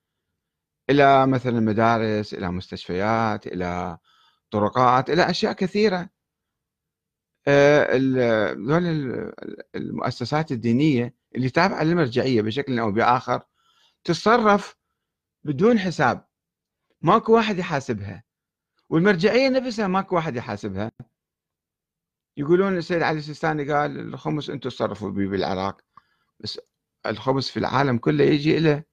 إلى 0.91 1.27
مثلا 1.27 1.61
مدارس 1.61 2.35
إلى 2.35 2.51
مستشفيات 2.53 3.47
إلى 3.47 3.99
طرقات 4.51 5.11
إلى 5.11 5.31
أشياء 5.31 5.53
كثيرة. 5.53 6.11
آه، 7.49 7.87
المؤسسات 9.75 10.53
الدينية 10.53 11.15
اللي 11.37 11.51
تابعة 11.51 11.83
للمرجعية 11.85 12.43
بشكل 12.43 12.79
أو 12.79 12.93
بآخر 12.93 13.43
تتصرف 14.05 14.77
بدون 15.45 15.79
حساب. 15.79 16.27
ماكو 17.03 17.35
واحد 17.35 17.59
يحاسبها. 17.59 18.25
والمرجعية 18.91 19.49
نفسها 19.49 19.87
ماكو 19.87 20.17
واحد 20.17 20.37
يحاسبها. 20.37 20.93
يقولون 22.37 22.77
السيد 22.77 23.03
علي 23.03 23.19
السيستاني 23.19 23.73
قال 23.73 24.01
الخمس 24.01 24.51
أنتم 24.51 24.69
تصرفوا 24.69 25.11
به 25.11 25.29
بالعراق. 25.29 25.86
بس 26.41 26.61
الخبز 27.07 27.49
في 27.49 27.57
العالم 27.57 27.99
كله 27.99 28.25
يجي 28.25 28.59
له 28.59 28.85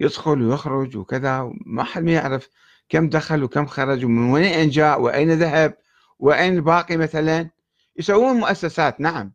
يدخل 0.00 0.42
ويخرج 0.42 0.96
وكذا 0.96 1.52
ما 1.66 1.84
حد 1.84 2.02
ما 2.02 2.12
يعرف 2.12 2.48
كم 2.88 3.08
دخل 3.08 3.42
وكم 3.42 3.66
خرج 3.66 4.04
ومن 4.04 4.30
وين 4.30 4.70
جاء 4.70 5.00
وأين 5.00 5.32
ذهب 5.32 5.78
وأين 6.18 6.54
الباقي 6.54 6.96
مثلا. 6.96 7.50
يسوون 7.96 8.36
مؤسسات 8.36 9.00
نعم. 9.00 9.34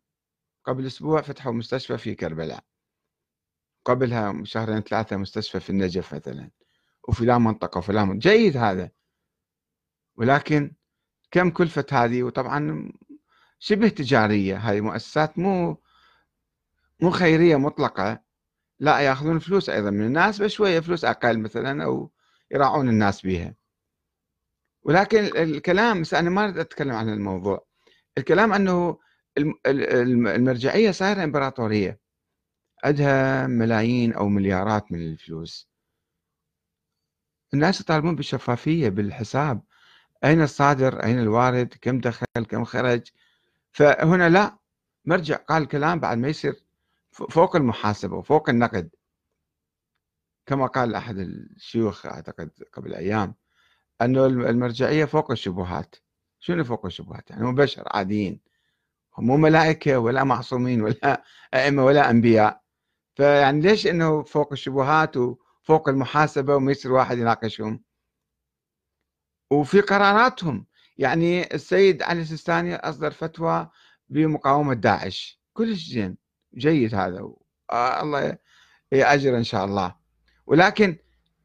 قبل 0.64 0.86
أسبوع 0.86 1.22
فتحوا 1.22 1.52
مستشفى 1.52 1.98
في 1.98 2.14
كربلاء. 2.14 2.64
قبلها 3.84 4.44
شهرين 4.44 4.80
ثلاثة 4.80 5.16
مستشفى 5.16 5.60
في 5.60 5.70
النجف 5.70 6.14
مثلا 6.14 6.50
وفلان 7.08 7.42
منطقة 7.42 7.78
وفلان 7.78 8.08
منطقة. 8.08 8.30
جيد 8.30 8.56
هذا. 8.56 8.90
ولكن 10.16 10.74
كم 11.30 11.50
كلفة 11.50 11.86
هذه؟ 11.92 12.22
وطبعا 12.22 12.92
شبه 13.58 13.88
تجارية 13.88 14.56
هذه 14.56 14.80
مؤسسات 14.80 15.38
مو 15.38 15.82
مو 17.04 17.10
خيرية 17.10 17.56
مطلقة. 17.56 18.20
لا 18.80 19.00
ياخذون 19.00 19.38
فلوس 19.38 19.68
أيضا 19.70 19.90
من 19.90 20.06
الناس 20.06 20.42
بس 20.42 20.50
شوية 20.50 20.80
فلوس 20.80 21.04
أقل 21.04 21.38
مثلا 21.38 21.84
أو 21.84 22.10
يراعون 22.50 22.88
الناس 22.88 23.22
بها 23.26 23.54
ولكن 24.82 25.18
الكلام 25.18 26.00
بس 26.00 26.14
أنا 26.14 26.30
ما 26.30 26.44
أريد 26.44 26.58
أتكلم 26.58 26.90
عن 26.92 27.08
الموضوع. 27.08 27.66
الكلام 28.18 28.52
أنه 28.52 28.98
المرجعية 29.66 30.90
صايرة 30.90 31.24
إمبراطورية. 31.24 32.00
عندها 32.84 33.46
ملايين 33.46 34.12
أو 34.12 34.28
مليارات 34.28 34.92
من 34.92 34.98
الفلوس. 35.00 35.70
الناس 37.54 37.80
يطالبون 37.80 38.16
بالشفافية 38.16 38.88
بالحساب. 38.88 39.62
أين 40.24 40.42
الصادر؟ 40.42 41.02
أين 41.02 41.18
الوارد؟ 41.18 41.74
كم 41.80 42.00
دخل؟ 42.00 42.44
كم 42.48 42.64
خرج؟ 42.64 43.10
فهنا 43.72 44.28
لا. 44.28 44.58
مرجع 45.04 45.36
قال 45.36 45.68
كلام 45.68 46.00
بعد 46.00 46.18
ما 46.18 46.28
يصير 46.28 46.63
فوق 47.14 47.56
المحاسبة 47.56 48.16
وفوق 48.16 48.48
النقد. 48.48 48.90
كما 50.46 50.66
قال 50.66 50.94
أحد 50.94 51.18
الشيوخ 51.18 52.06
أعتقد 52.06 52.50
قبل 52.72 52.94
أيام 52.94 53.34
أنه 54.02 54.26
المرجعية 54.26 55.04
فوق 55.04 55.30
الشبهات. 55.30 55.96
شنو 56.38 56.64
فوق 56.64 56.86
الشبهات؟ 56.86 57.30
يعني 57.30 57.44
هم 57.44 57.54
بشر 57.54 57.84
عاديين. 57.86 58.40
هم 59.18 59.26
مو 59.26 59.36
ملائكة 59.36 59.98
ولا 59.98 60.24
معصومين 60.24 60.82
ولا 60.82 61.24
أئمة 61.54 61.84
ولا 61.84 62.10
أنبياء. 62.10 62.62
فيعني 63.14 63.60
ليش 63.60 63.86
أنه 63.86 64.22
فوق 64.22 64.52
الشبهات 64.52 65.16
وفوق 65.16 65.88
المحاسبة 65.88 66.56
وما 66.56 66.72
يصير 66.72 66.92
واحد 66.92 67.18
يناقشهم؟ 67.18 67.82
وفي 69.50 69.80
قراراتهم. 69.80 70.66
يعني 70.98 71.54
السيد 71.54 72.02
علي 72.02 72.20
السيستاني 72.20 72.76
أصدر 72.76 73.10
فتوى 73.10 73.70
بمقاومة 74.08 74.74
داعش. 74.74 75.40
كلش 75.52 75.88
زين. 75.88 76.23
جيد 76.56 76.94
هذا. 76.94 77.28
آه 77.70 78.02
الله 78.02 78.38
يأجر 78.92 79.36
إن 79.36 79.44
شاء 79.44 79.64
الله. 79.64 79.94
ولكن 80.46 80.96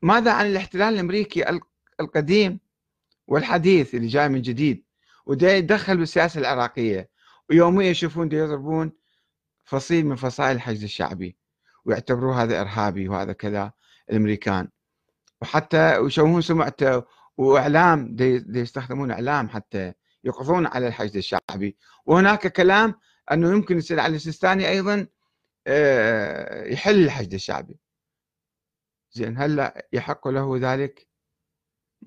ماذا 0.02 0.32
عن 0.34 0.46
الاحتلال 0.46 0.94
الأمريكي 0.94 1.60
القديم 2.00 2.60
والحديث 3.28 3.96
اللي 3.96 4.08
جاي 4.08 4.30
من 4.30 4.42
جديد 4.42 4.84
ودا 5.26 5.58
يدخل 5.58 5.98
بالسياسة 5.98 6.40
العراقية 6.40 7.10
ويوميا 7.50 7.90
يشوفون 7.90 8.32
يضربون 8.32 8.92
فصيل 9.66 10.06
من 10.06 10.16
فصائل 10.16 10.56
الحشد 10.56 10.84
الشعبي 10.84 11.38
ويعتبروه 11.86 12.44
هذا 12.44 12.62
إرهابي 12.62 13.10
وهذا 13.10 13.34
كذا 13.34 13.72
الأمريكان. 14.10 14.68
وحتى 15.42 15.98
يشوهون 15.98 16.42
سمعته 16.42 17.04
وإعلام 17.38 18.16
دي, 18.16 18.46
يستخدمون 18.60 19.12
إعلام 19.12 19.50
حتى 19.50 19.94
يقضون 20.24 20.68
على 20.68 20.88
الحشد 20.88 21.16
الشعبي. 21.16 21.78
وهناك 22.06 22.48
كلام 22.48 22.96
أنه 23.32 23.52
يمكن 23.52 23.82
على 23.92 24.16
السيستاني 24.16 24.70
أيضا 24.70 25.08
آه، 25.68 26.66
يحل 26.66 27.04
الحشد 27.04 27.34
الشعبي. 27.34 27.80
زين 29.12 29.38
هلأ 29.38 29.88
يحق 29.94 30.28
له 30.28 30.58
ذلك؟ 30.62 31.08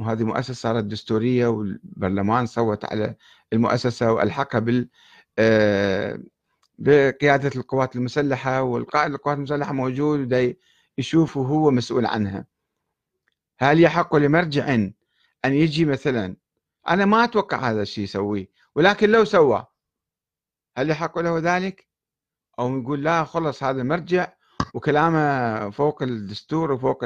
وهذه 0.00 0.24
مؤسسة 0.24 0.54
صارت 0.54 0.84
دستورية 0.84 1.46
والبرلمان 1.46 2.46
صوت 2.46 2.84
على 2.84 3.16
المؤسسة 3.52 4.12
وألحقها 4.12 4.58
بال 4.58 4.88
آه، 5.38 6.18
بقيادة 6.78 7.50
القوات 7.56 7.96
المسلحة 7.96 8.62
والقائد 8.62 9.12
القوات 9.12 9.36
المسلحة 9.36 9.72
موجود 9.72 10.28
يشوف 10.98 11.36
وهو 11.36 11.70
مسؤول 11.70 12.06
عنها. 12.06 12.46
هل 13.58 13.80
يحق 13.80 14.16
لمرجع 14.16 14.74
أن 14.74 14.92
يجي 15.44 15.84
مثلا؟ 15.84 16.36
أنا 16.88 17.04
ما 17.04 17.24
أتوقع 17.24 17.70
هذا 17.70 17.82
الشيء 17.82 18.04
يسويه 18.04 18.48
ولكن 18.74 19.10
لو 19.10 19.24
سوى 19.24 19.66
هل 20.76 20.90
يحق 20.90 21.18
له 21.18 21.38
ذلك؟ 21.38 21.88
أو 22.58 22.80
يقول 22.80 23.04
لا 23.04 23.24
خلص 23.24 23.62
هذا 23.62 23.82
مرجع 23.82 24.32
وكلامه 24.74 25.70
فوق 25.70 26.02
الدستور 26.02 26.72
وفوق 26.72 27.04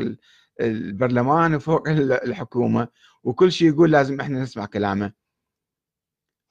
البرلمان 0.60 1.54
وفوق 1.54 1.88
الحكومة 1.88 2.88
وكل 3.22 3.52
شيء 3.52 3.68
يقول 3.68 3.90
لازم 3.90 4.20
إحنا 4.20 4.42
نسمع 4.42 4.66
كلامه. 4.66 5.12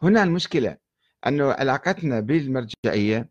هنا 0.02 0.24
المشكلة 0.24 0.78
أنه 1.28 1.52
علاقتنا 1.52 2.20
بالمرجعية 2.20 3.30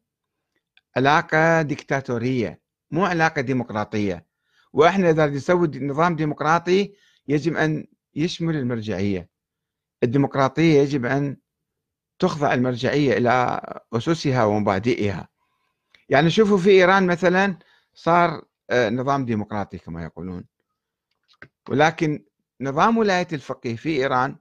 علاقة 0.96 1.62
ديكتاتورية 1.62 2.60
مو 2.90 3.04
علاقة 3.04 3.40
ديمقراطية. 3.40 4.26
وإحنا 4.72 5.10
إذا 5.10 5.26
نسوي 5.26 5.68
نظام 5.74 6.16
ديمقراطي 6.16 6.94
يجب 7.28 7.56
أن 7.56 7.86
يشمل 8.14 8.56
المرجعية. 8.56 9.28
الديمقراطية 10.02 10.80
يجب 10.80 11.04
أن 11.06 11.36
تخضع 12.24 12.54
المرجعية 12.54 13.18
إلى 13.18 13.60
أسسها 13.92 14.44
ومبادئها. 14.44 15.28
يعني 16.08 16.30
شوفوا 16.30 16.58
في 16.58 16.70
إيران 16.70 17.06
مثلا 17.06 17.58
صار 17.94 18.42
آه، 18.70 18.90
نظام 18.90 19.24
ديمقراطي 19.24 19.78
كما 19.78 20.04
يقولون. 20.04 20.44
ولكن 21.68 22.24
نظام 22.60 22.98
ولاية 22.98 23.28
الفقيه 23.32 23.76
في 23.76 23.88
إيران 23.88 24.36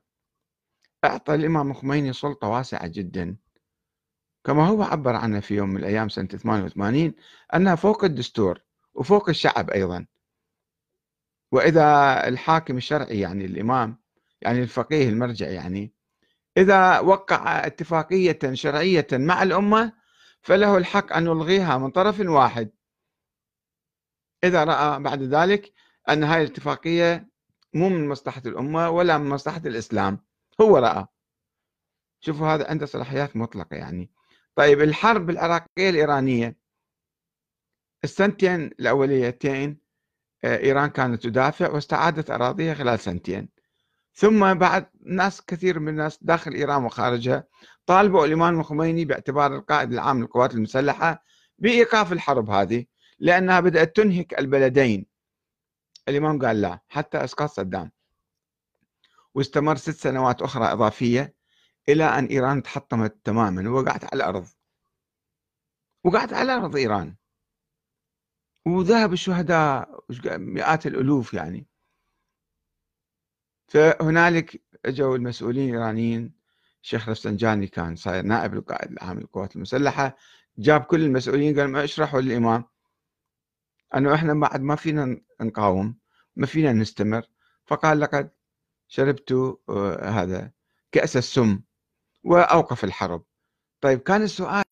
أعطى 1.05 1.36
الإمام 1.36 1.71
الخميني 1.71 2.13
سلطة 2.13 2.47
واسعة 2.47 2.88
جدا. 2.88 3.38
كما 4.43 4.67
هو 4.67 4.84
عبر 4.84 5.15
عنها 5.15 5.39
في 5.39 5.55
يوم 5.55 5.69
من 5.69 5.77
الأيام 5.77 6.10
سنة 6.10 6.27
88 6.27 7.13
أنها 7.55 7.75
فوق 7.75 8.03
الدستور 8.03 8.62
وفوق 8.93 9.29
الشعب 9.29 9.69
أيضا. 9.69 10.05
وإذا 11.51 12.19
الحاكم 12.27 12.77
الشرعي 12.77 13.19
يعني 13.19 13.45
الإمام 13.45 13.97
يعني 14.41 14.62
الفقيه 14.62 15.10
المرجع 15.10 15.47
يعني 15.47 15.92
إذا 16.57 16.99
وقع 16.99 17.65
اتفاقية 17.65 18.39
شرعية 18.53 19.07
مع 19.11 19.43
الأمة 19.43 19.93
فله 20.41 20.77
الحق 20.77 21.13
أن 21.13 21.25
يلغيها 21.25 21.77
من 21.77 21.91
طرف 21.91 22.19
واحد. 22.19 22.71
إذا 24.43 24.63
رأى 24.63 24.99
بعد 24.99 25.21
ذلك 25.21 25.73
أن 26.09 26.23
هذه 26.23 26.41
الاتفاقية 26.41 27.29
مو 27.73 27.89
من 27.89 28.09
مصلحة 28.09 28.41
الأمة 28.45 28.89
ولا 28.89 29.17
من 29.17 29.29
مصلحة 29.29 29.61
الإسلام. 29.65 30.25
هو 30.61 30.77
رأى. 30.77 31.05
شوفوا 32.19 32.47
هذا 32.47 32.69
عنده 32.69 32.85
صلاحيات 32.85 33.37
مطلقة 33.37 33.75
يعني. 33.75 34.11
طيب 34.55 34.81
الحرب 34.81 35.29
العراقية 35.29 35.89
الإيرانية. 35.89 36.57
السنتين 38.03 38.65
الأوليتين 38.65 39.83
آه، 40.43 40.57
إيران 40.57 40.89
كانت 40.89 41.23
تدافع 41.23 41.69
واستعادت 41.69 42.31
أراضيها 42.31 42.73
خلال 42.73 42.99
سنتين. 42.99 43.49
ثم 44.13 44.54
بعد 44.54 44.89
ناس 45.06 45.41
كثير 45.45 45.80
من 45.80 45.89
الناس 45.89 46.19
داخل 46.21 46.54
إيران 46.54 46.84
وخارجها 46.84 47.47
طالبوا 47.86 48.26
الإمام 48.26 48.60
الخميني 48.60 49.06
باعتبار 49.06 49.56
القائد 49.56 49.93
العام 49.93 50.19
للقوات 50.19 50.54
المسلحة 50.54 51.23
بإيقاف 51.60 52.13
الحرب 52.13 52.49
هذه 52.49 52.86
لأنها 53.19 53.60
بدأت 53.60 53.95
تنهك 53.95 54.39
البلدين. 54.39 55.06
الإمام 56.08 56.45
قال 56.45 56.62
لا 56.62 56.80
حتى 56.88 57.23
إسقاط 57.23 57.49
صدام. 57.49 57.91
واستمر 59.36 59.76
ست 59.76 59.89
سنوات 59.89 60.41
أخرى 60.41 60.65
إضافية 60.65 61.36
إلى 61.89 62.04
أن 62.04 62.26
إيران 62.26 62.63
تحطمت 62.63 63.17
تماما 63.23 63.69
ووقعت 63.69 64.04
على 64.04 64.13
الأرض. 64.13 64.47
وقعت 66.04 66.34
على 66.34 66.52
أرض 66.54 66.76
إيران. 66.76 67.15
وذهب 68.65 69.13
الشهداء 69.13 70.04
مئات 70.38 70.88
الألوف 70.88 71.34
يعني. 71.34 71.67
فهنالك 73.67 74.62
اجوا 74.86 75.15
المسؤولين 75.17 75.69
الإيرانيين 75.69 76.34
الشيخ 76.84 77.10
رفسنجاني 77.10 77.67
كان 77.67 77.95
صاير 77.95 78.23
نائب 78.23 78.54
القائد 78.54 78.91
العام 78.91 79.19
للقوات 79.19 79.56
المسلحة 79.56 80.17
جاب 80.58 80.82
كل 80.82 81.02
المسؤولين 81.02 81.60
قال 81.60 81.69
ما 81.69 81.84
اشرحوا 81.84 82.21
للإمام 82.21 82.65
أنه 83.95 84.15
إحنا 84.15 84.34
بعد 84.34 84.62
ما 84.62 84.76
فينا 84.76 85.21
نقاوم 85.41 85.97
ما 86.36 86.45
فينا 86.45 86.73
نستمر 86.73 87.26
فقال 87.65 87.99
لقد 87.99 88.30
شربت 88.88 89.32
آه، 89.69 90.10
هذا 90.10 90.52
كأس 90.91 91.17
السم 91.17 91.60
وأوقف 92.23 92.84
الحرب. 92.84 93.23
طيب 93.82 93.99
كان 93.99 94.21
السؤال 94.21 94.63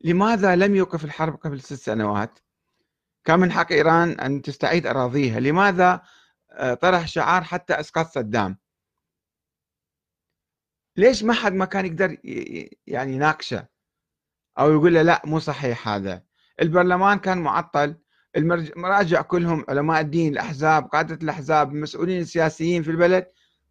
لماذا 0.00 0.56
لم 0.56 0.74
يوقف 0.74 1.04
الحرب 1.04 1.34
قبل 1.34 1.60
ست 1.60 1.74
سنوات؟ 1.74 2.38
كان 3.24 3.40
من 3.40 3.52
حق 3.52 3.72
إيران 3.72 4.10
أن 4.10 4.42
تستعيد 4.42 4.86
أراضيها 4.86 5.40
لماذا 5.40 6.02
طرح 6.80 7.06
شعار 7.06 7.44
حتى 7.44 7.80
إسقاط 7.80 8.06
صدام. 8.06 8.58
ليش 10.96 11.22
ما 11.22 11.32
حد 11.32 11.52
ما 11.52 11.64
كان 11.64 11.86
يقدر 11.86 12.16
يعني 12.86 13.12
يناقشه؟ 13.12 13.68
أو 14.58 14.72
يقول 14.72 14.94
له 14.94 15.02
لا 15.02 15.22
مو 15.24 15.38
صحيح 15.38 15.88
هذا. 15.88 16.24
البرلمان 16.62 17.18
كان 17.18 17.38
معطل 17.38 17.96
المراجع 18.36 19.22
كلهم 19.22 19.64
علماء 19.68 20.00
الدين 20.00 20.32
الأحزاب 20.32 20.84
قادة 20.84 21.14
الأحزاب 21.14 21.72
المسؤولين 21.72 22.20
السياسيين 22.20 22.82
في 22.82 22.90
البلد 22.90 23.26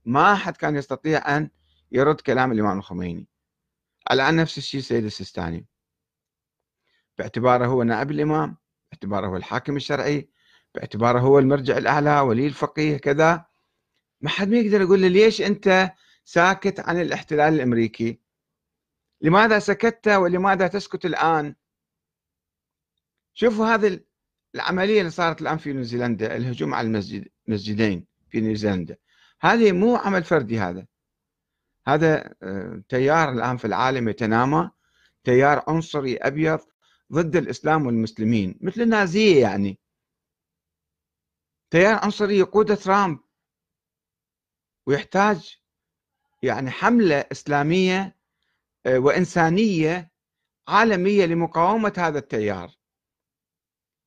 ما 0.05 0.35
حد 0.35 0.57
كان 0.57 0.75
يستطيع 0.75 1.37
أن 1.37 1.49
يرد 1.91 2.21
كلام 2.21 2.51
الإمام 2.51 2.77
الخميني. 2.77 3.27
أن 4.11 4.35
نفس 4.35 4.57
الشيء 4.57 4.79
السيد 4.79 5.05
السيستاني. 5.05 5.67
باعتباره 7.17 7.65
هو 7.65 7.83
نائب 7.83 8.11
الإمام 8.11 8.57
باعتباره 8.91 9.27
هو 9.27 9.37
الحاكم 9.37 9.75
الشرعي 9.75 10.29
باعتباره 10.75 11.19
هو 11.19 11.39
المرجع 11.39 11.77
الأعلى 11.77 12.19
ولي 12.19 12.47
الفقيه 12.47 12.97
كذا. 12.97 13.45
ما 14.21 14.29
حد 14.29 14.49
ما 14.49 14.57
يقدر 14.57 14.81
يقول 14.81 15.01
له 15.01 15.07
ليش 15.07 15.41
أنت 15.41 15.91
ساكت 16.25 16.79
عن 16.79 17.01
الاحتلال 17.01 17.53
الأمريكي؟ 17.53 18.19
لماذا 19.21 19.59
سكت 19.59 20.07
ولماذا 20.07 20.67
تسكت 20.67 21.05
الآن؟ 21.05 21.55
شوفوا 23.33 23.65
هذه 23.65 23.99
العملية 24.55 24.99
اللي 24.99 25.11
صارت 25.11 25.41
الآن 25.41 25.57
في 25.57 25.73
نيوزيلندا 25.73 26.35
الهجوم 26.35 26.73
على 26.73 26.87
المسجد 26.87 27.27
مسجدين 27.47 28.05
في 28.29 28.41
نيوزيلندا. 28.41 28.97
هذه 29.41 29.71
مو 29.71 29.95
عمل 29.95 30.23
فردي 30.23 30.59
هذا. 30.59 30.85
هذا 31.87 32.33
آه، 32.43 32.83
تيار 32.89 33.31
الآن 33.31 33.57
في 33.57 33.65
العالم 33.65 34.09
يتنامى. 34.09 34.71
تيار 35.23 35.63
عنصري 35.67 36.17
أبيض 36.17 36.59
ضد 37.13 37.35
الإسلام 37.35 37.85
والمسلمين 37.85 38.59
مثل 38.61 38.81
النازية 38.81 39.41
يعني. 39.41 39.79
تيار 41.73 41.99
عنصري 42.03 42.37
يقود 42.37 42.77
ترامب. 42.77 43.19
ويحتاج 44.87 45.57
يعني 46.43 46.71
حملة 46.71 47.25
إسلامية 47.31 48.17
آه، 48.85 48.99
وإنسانية 48.99 50.11
عالمية 50.67 51.25
لمقاومة 51.25 51.93
هذا 51.97 52.19
التيار. 52.19 52.71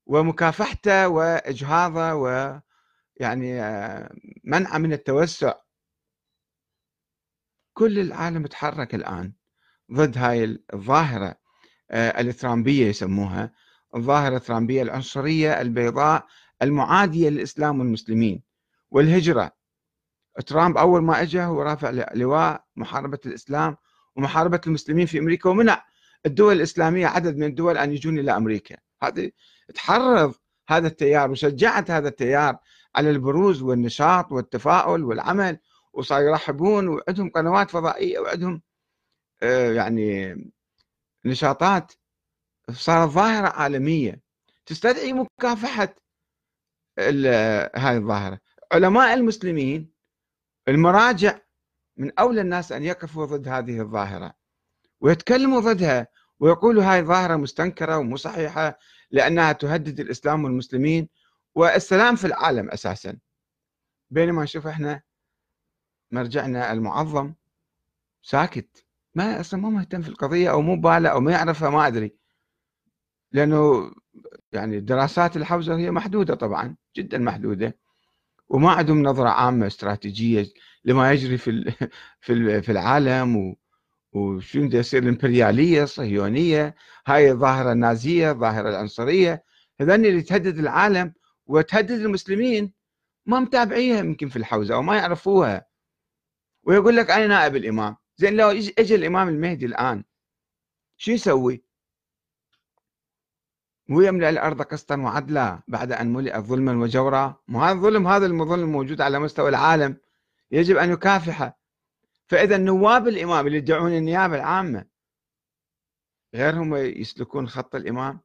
ومكافحته 0.06 1.08
وإجهاضه 1.08 2.14
ويعني 2.14 3.62
آه، 3.62 4.14
منعه 4.44 4.78
من 4.78 4.92
التوسع. 4.92 5.54
كل 7.72 7.98
العالم 7.98 8.46
تحرك 8.46 8.94
الآن 8.94 9.32
ضد 9.92 10.18
هاي 10.18 10.58
الظاهرة 10.74 11.36
آه، 11.90 12.20
الترامبية 12.20 12.86
يسموها 12.86 13.52
الظاهرة 13.96 14.36
الترامبية 14.36 14.82
العنصرية 14.82 15.60
البيضاء 15.60 16.26
المعادية 16.62 17.28
للإسلام 17.28 17.80
والمسلمين 17.80 18.42
والهجرة. 18.90 19.52
ترامب 20.46 20.76
أول 20.76 21.02
ما 21.02 21.22
اجى 21.22 21.42
هو 21.42 21.62
رافع 21.62 21.90
لواء 22.14 22.64
محاربة 22.76 23.18
الإسلام 23.26 23.76
ومحاربة 24.16 24.60
المسلمين 24.66 25.06
في 25.06 25.18
أمريكا 25.18 25.50
ومنع 25.50 25.84
الدول 26.26 26.56
الإسلامية 26.56 27.06
عدد 27.06 27.36
من 27.36 27.46
الدول 27.46 27.78
أن 27.78 27.92
يجون 27.92 28.18
إلى 28.18 28.36
أمريكا. 28.36 28.76
هذه 29.02 29.30
تحرض 29.74 30.34
هذا 30.68 30.86
التيار 30.86 31.30
وشجعت 31.30 31.90
هذا 31.90 32.08
التيار 32.08 32.58
على 32.94 33.10
البروز 33.10 33.62
والنشاط 33.62 34.32
والتفاؤل 34.32 35.04
والعمل 35.04 35.58
وصار 35.92 36.22
يرحبون 36.22 36.88
وعندهم 36.88 37.30
قنوات 37.30 37.70
فضائية 37.70 38.18
وعندهم 38.18 38.62
آه، 39.42 39.72
يعني 39.72 40.34
نشاطات 41.24 41.92
صارت 42.70 43.10
ظاهرة 43.10 43.48
عالمية. 43.48 44.20
تستدعي 44.66 45.12
مكافحة 45.12 45.94
هذه 46.98 47.96
الظاهرة. 47.96 48.40
علماء 48.72 49.14
المسلمين 49.14 49.90
المراجع 50.68 51.38
من 51.96 52.18
أولى 52.18 52.40
الناس 52.40 52.72
أن 52.72 52.84
يقفوا 52.84 53.26
ضد 53.26 53.48
هذه 53.48 53.80
الظاهرة 53.80 54.34
ويتكلموا 55.00 55.60
ضدها 55.60 56.08
ويقولوا 56.40 56.84
هاي 56.84 57.02
ظاهره 57.02 57.36
مستنكرة 57.36 57.98
ومو 57.98 58.16
صحيحه 58.16 58.78
لأنها 59.10 59.52
تهدد 59.52 60.00
الإسلام 60.00 60.44
والمسلمين 60.44 61.08
والسلام 61.54 62.16
في 62.16 62.26
العالم 62.26 62.70
أساسا. 62.70 63.18
بينما 64.10 64.42
نشوف 64.42 64.66
إحنا 64.66 65.02
مرجعنا 66.10 66.72
المعظم 66.72 67.34
ساكت 68.22 68.86
ما 69.14 69.40
أصلا 69.40 69.60
ما 69.60 69.68
مهتم 69.68 70.02
في 70.02 70.08
القضية 70.08 70.50
أو 70.50 70.60
مو 70.62 70.76
باله 70.76 71.08
أو 71.08 71.20
ما 71.20 71.32
يعرفها 71.32 71.70
ما 71.70 71.86
أدري. 71.86 72.16
لأنه 73.32 73.90
يعني 74.52 74.78
الدراسات 74.78 75.36
الحوزة 75.36 75.76
هي 75.76 75.90
محدودة 75.90 76.34
طبعا 76.34 76.76
جدا 76.96 77.18
محدودة. 77.18 77.78
وما 78.48 78.70
عندهم 78.70 79.02
نظرة 79.02 79.28
عامة 79.28 79.66
استراتيجية 79.66 80.46
لما 80.84 81.12
يجري 81.12 81.38
في 81.38 81.74
في 82.20 82.62
في 82.62 82.72
العالم 82.72 83.56
وشنو 84.12 84.70
يصير 84.78 85.02
الإمبريالية 85.02 85.82
الصهيونية 85.82 86.74
هاي 87.06 87.30
الظاهرة 87.32 87.72
النازية 87.72 88.30
الظاهرة 88.30 88.68
العنصرية. 88.70 89.44
هذني 89.80 90.08
اللي 90.08 90.22
تهدد 90.22 90.58
العالم 90.58 91.14
وتهدد 91.46 91.90
المسلمين 92.00 92.72
ما 93.26 93.40
متابعيها 93.40 93.98
يمكن 93.98 94.28
في 94.28 94.36
الحوزة 94.36 94.74
أو 94.74 94.82
ما 94.82 94.96
يعرفوها. 94.96 95.66
ويقول 96.64 96.96
لك 96.96 97.10
أنا 97.10 97.26
نائب 97.26 97.56
الإمام. 97.56 97.96
زين 98.16 98.36
لو 98.36 98.50
إجى 98.50 98.94
الإمام 98.94 99.28
المهدي 99.28 99.66
الآن 99.66 100.04
شو 100.96 101.10
يسوي؟ 101.12 101.65
مو 103.88 104.00
يملأ 104.00 104.30
الأرض 104.30 104.62
قسطا 104.62 104.96
وعدلا 104.96 105.62
بعد 105.68 105.92
أن 105.92 106.12
ملئت 106.12 106.44
ظلما 106.44 106.72
وجورا 106.82 107.40
مو 107.48 107.62
هذا 107.62 107.72
الظلم؟ 107.72 108.08
هذا 108.08 108.26
الظلم 108.26 108.72
موجود 108.72 109.00
على 109.00 109.18
مستوى 109.18 109.48
العالم. 109.48 109.96
يجب 110.50 110.76
أن 110.76 110.92
يكافحه. 110.92 111.58
فإذا 112.26 112.56
نواب 112.56 113.08
الإمام 113.08 113.46
اللي 113.46 113.58
يدعون 113.58 113.92
النيابة 113.92 114.36
العامة 114.36 114.86
غيرهم 116.34 116.76
يسلكون 116.76 117.48
خط 117.48 117.74
الإمام؟ 117.74 118.20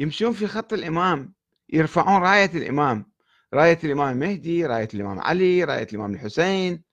يمشون 0.00 0.32
في 0.32 0.46
خط 0.46 0.72
الإمام 0.72 1.34
يرفعون 1.68 2.22
راية 2.22 2.50
الإمام. 2.54 3.12
راية 3.54 3.78
الإمام 3.84 4.12
المهدي 4.12 4.66
راية 4.66 4.88
الإمام 4.94 5.20
علي 5.20 5.64
راية 5.64 5.86
الإمام 5.92 6.14
الحسين 6.14 6.84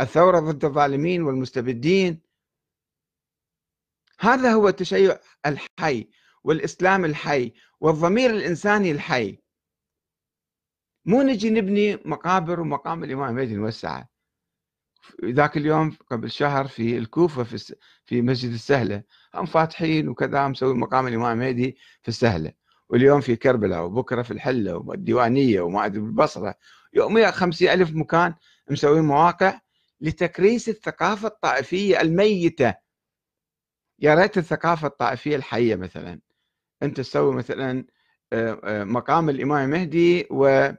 الثورة 0.00 0.40
ضد 0.40 0.64
الظالمين 0.64 1.22
والمستبدين. 1.22 2.22
هذا 4.20 4.52
هو 4.52 4.68
التشيع 4.68 5.18
الحي. 5.46 6.08
والإسلام 6.44 7.04
الحي 7.04 7.52
والضمير 7.80 8.30
الإنساني 8.30 8.90
الحي. 8.90 9.38
مو 11.04 11.22
نجي 11.22 11.50
نبني 11.50 11.96
مقابر 12.04 12.60
ومقام 12.60 13.04
الإمام 13.04 13.28
المهدي 13.28 13.54
نوسعه 13.54 14.08
ذاك 15.24 15.56
اليوم 15.56 15.96
قبل 16.10 16.30
شهر 16.30 16.68
في 16.68 16.98
الكوفة 16.98 17.42
في 17.42 17.74
في 18.04 18.22
مسجد 18.22 18.52
السهلة. 18.52 19.02
هم 19.34 19.46
فاتحين 19.46 20.08
وكذا 20.08 20.48
مسوي 20.48 20.74
مقام 20.74 21.06
الإمام 21.06 21.40
المهدي 21.40 21.76
في 22.02 22.08
السهلة. 22.08 22.52
واليوم 22.88 23.20
في 23.20 23.36
كربلاء 23.36 23.84
وبكرة 23.84 24.22
في 24.22 24.30
الحلة 24.30 24.76
والديوانية 24.76 25.60
وما 25.60 25.86
أدري 25.86 26.00
بالبصرة. 26.00 26.54
يوميا 26.92 27.30
خمسين 27.30 27.68
ألف 27.68 27.94
مكان 27.94 28.34
مسوي 28.70 29.00
مواقع 29.00 29.60
لتكريس 30.00 30.68
الثقافة 30.68 31.28
الطائفية 31.28 32.00
الميتة. 32.00 32.74
يا 33.98 34.14
ريت 34.14 34.38
الثقافة 34.38 34.86
الطائفية 34.86 35.36
الحية 35.36 35.76
مثلا. 35.76 36.20
أنت 36.82 36.96
تسوي 36.96 37.34
مثلا 37.34 37.84
آه، 38.32 38.60
آه، 38.64 38.84
مقام 38.84 39.30
الإمام 39.30 39.64
المهدي 39.64 40.26
و 40.30 40.70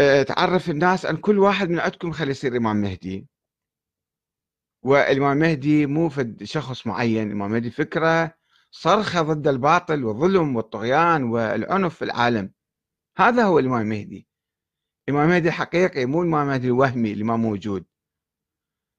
آه، 0.00 0.22
تعرف 0.22 0.70
الناس 0.70 1.06
أن 1.06 1.16
كل 1.16 1.38
واحد 1.38 1.70
من 1.70 1.78
عندكم 1.78 2.12
خلي 2.12 2.30
يصير 2.30 2.56
إمام 2.56 2.76
مهدي. 2.76 3.28
والإمام 4.82 5.32
المهدي 5.42 5.86
مو 5.86 6.08
فد 6.08 6.44
شخص 6.44 6.86
معين 6.86 7.26
الإمام 7.26 7.46
المهدي 7.48 7.70
فكرة 7.70 8.34
صرخة 8.70 9.22
ضد 9.22 9.48
الباطل 9.48 10.04
والظلم 10.04 10.56
والطغيان 10.56 11.24
والعنف 11.24 11.94
في 11.96 12.04
العالم. 12.04 12.52
هذا 13.18 13.44
هو 13.44 13.58
الإمام 13.58 13.80
المهدي 13.80 14.26
الإمام 15.08 15.24
المهدي 15.28 15.48
الحقيقي 15.48 16.06
مو 16.06 16.22
الإمام 16.22 16.42
المهدي 16.42 16.66
الوهمي 16.66 17.12
اللي 17.12 17.24
ما 17.24 17.36
موجود. 17.36 17.84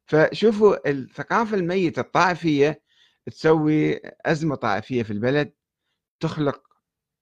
فشوفوا 0.07 0.89
الثقافة 0.89 1.57
الميتة 1.57 1.99
الطائفية 1.99 2.80
تسوي 3.25 4.01
أزمة 4.25 4.55
طائفية 4.55 5.03
في 5.03 5.13
البلد 5.13 5.53
تخلق 6.19 6.61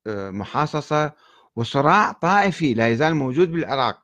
آه، 0.08 0.30
محاصصة 0.30 1.14
وصراع 1.56 2.12
طائفي 2.12 2.74
لا 2.74 2.90
يزال 2.90 3.16
موجود 3.16 3.52
بالعراق. 3.52 4.04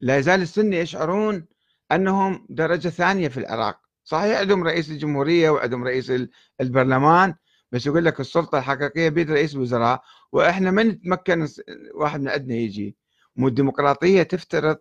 لا 0.00 0.18
يزال 0.18 0.42
السنة 0.42 0.76
يشعرون 0.76 1.46
أنهم 1.92 2.46
درجة 2.50 2.88
ثانية 2.88 3.28
في 3.28 3.40
العراق. 3.40 3.80
صحيح 4.04 4.38
عندهم 4.38 4.64
رئيس 4.64 4.90
الجمهورية 4.90 5.50
وعندهم 5.50 5.84
رئيس 5.84 6.12
البرلمان 6.60 7.34
بس 7.72 7.86
يقول 7.86 8.04
لك 8.04 8.20
السلطة 8.20 8.58
الحقيقية 8.58 9.08
بيد 9.08 9.30
رئيس 9.30 9.54
الوزراء 9.54 10.02
وإحنا 10.32 10.70
ما 10.70 10.82
نتمكن 10.82 11.48
واحد 11.94 12.20
من 12.20 12.28
عندنا 12.28 12.54
يجي. 12.54 12.96
مو 13.36 13.48
الديمقراطية 13.48 14.22
تفترض 14.22 14.78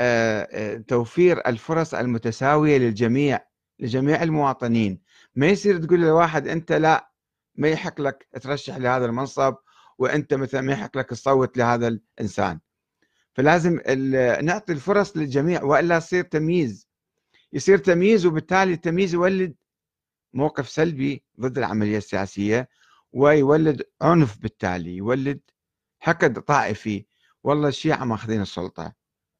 آه، 0.00 0.48
آه، 0.52 0.76
توفير 0.76 1.46
الفرص 1.48 1.94
المتساوية 1.94 2.78
للجميع. 2.78 3.45
لجميع 3.78 4.22
المواطنين. 4.22 5.00
ما 5.34 5.46
يصير 5.46 5.84
تقول 5.84 6.00
لواحد 6.00 6.48
أنت 6.48 6.72
لا 6.72 7.10
ما 7.54 7.68
يحق 7.68 8.00
لك 8.00 8.28
ترشح 8.40 8.76
لهذا 8.76 9.04
المنصب 9.04 9.54
وأنت 9.98 10.34
مثلا 10.34 10.60
ما 10.60 10.72
يحق 10.72 10.98
لك 10.98 11.10
تصوت 11.10 11.56
لهذا 11.58 11.88
الإنسان. 11.88 12.60
فلازم 13.34 13.80
نعطي 14.42 14.72
الفرص 14.72 15.16
للجميع 15.16 15.62
وإلا 15.62 15.96
يصير 15.96 16.24
تمييز. 16.24 16.88
يصير 17.52 17.78
تمييز 17.78 18.26
وبالتالي 18.26 18.72
التمييز 18.72 19.14
يولد 19.14 19.54
موقف 20.34 20.68
سلبي 20.68 21.24
ضد 21.40 21.58
العملية 21.58 21.98
السياسية 21.98 22.68
ويولد 23.12 23.82
عنف 24.02 24.38
بالتالي 24.38 24.96
يولد 24.96 25.40
حقد 26.00 26.40
طائفي. 26.40 27.06
والله 27.44 27.68
الشيعة 27.68 28.04
ماخذين 28.04 28.40
السلطة. 28.40 28.92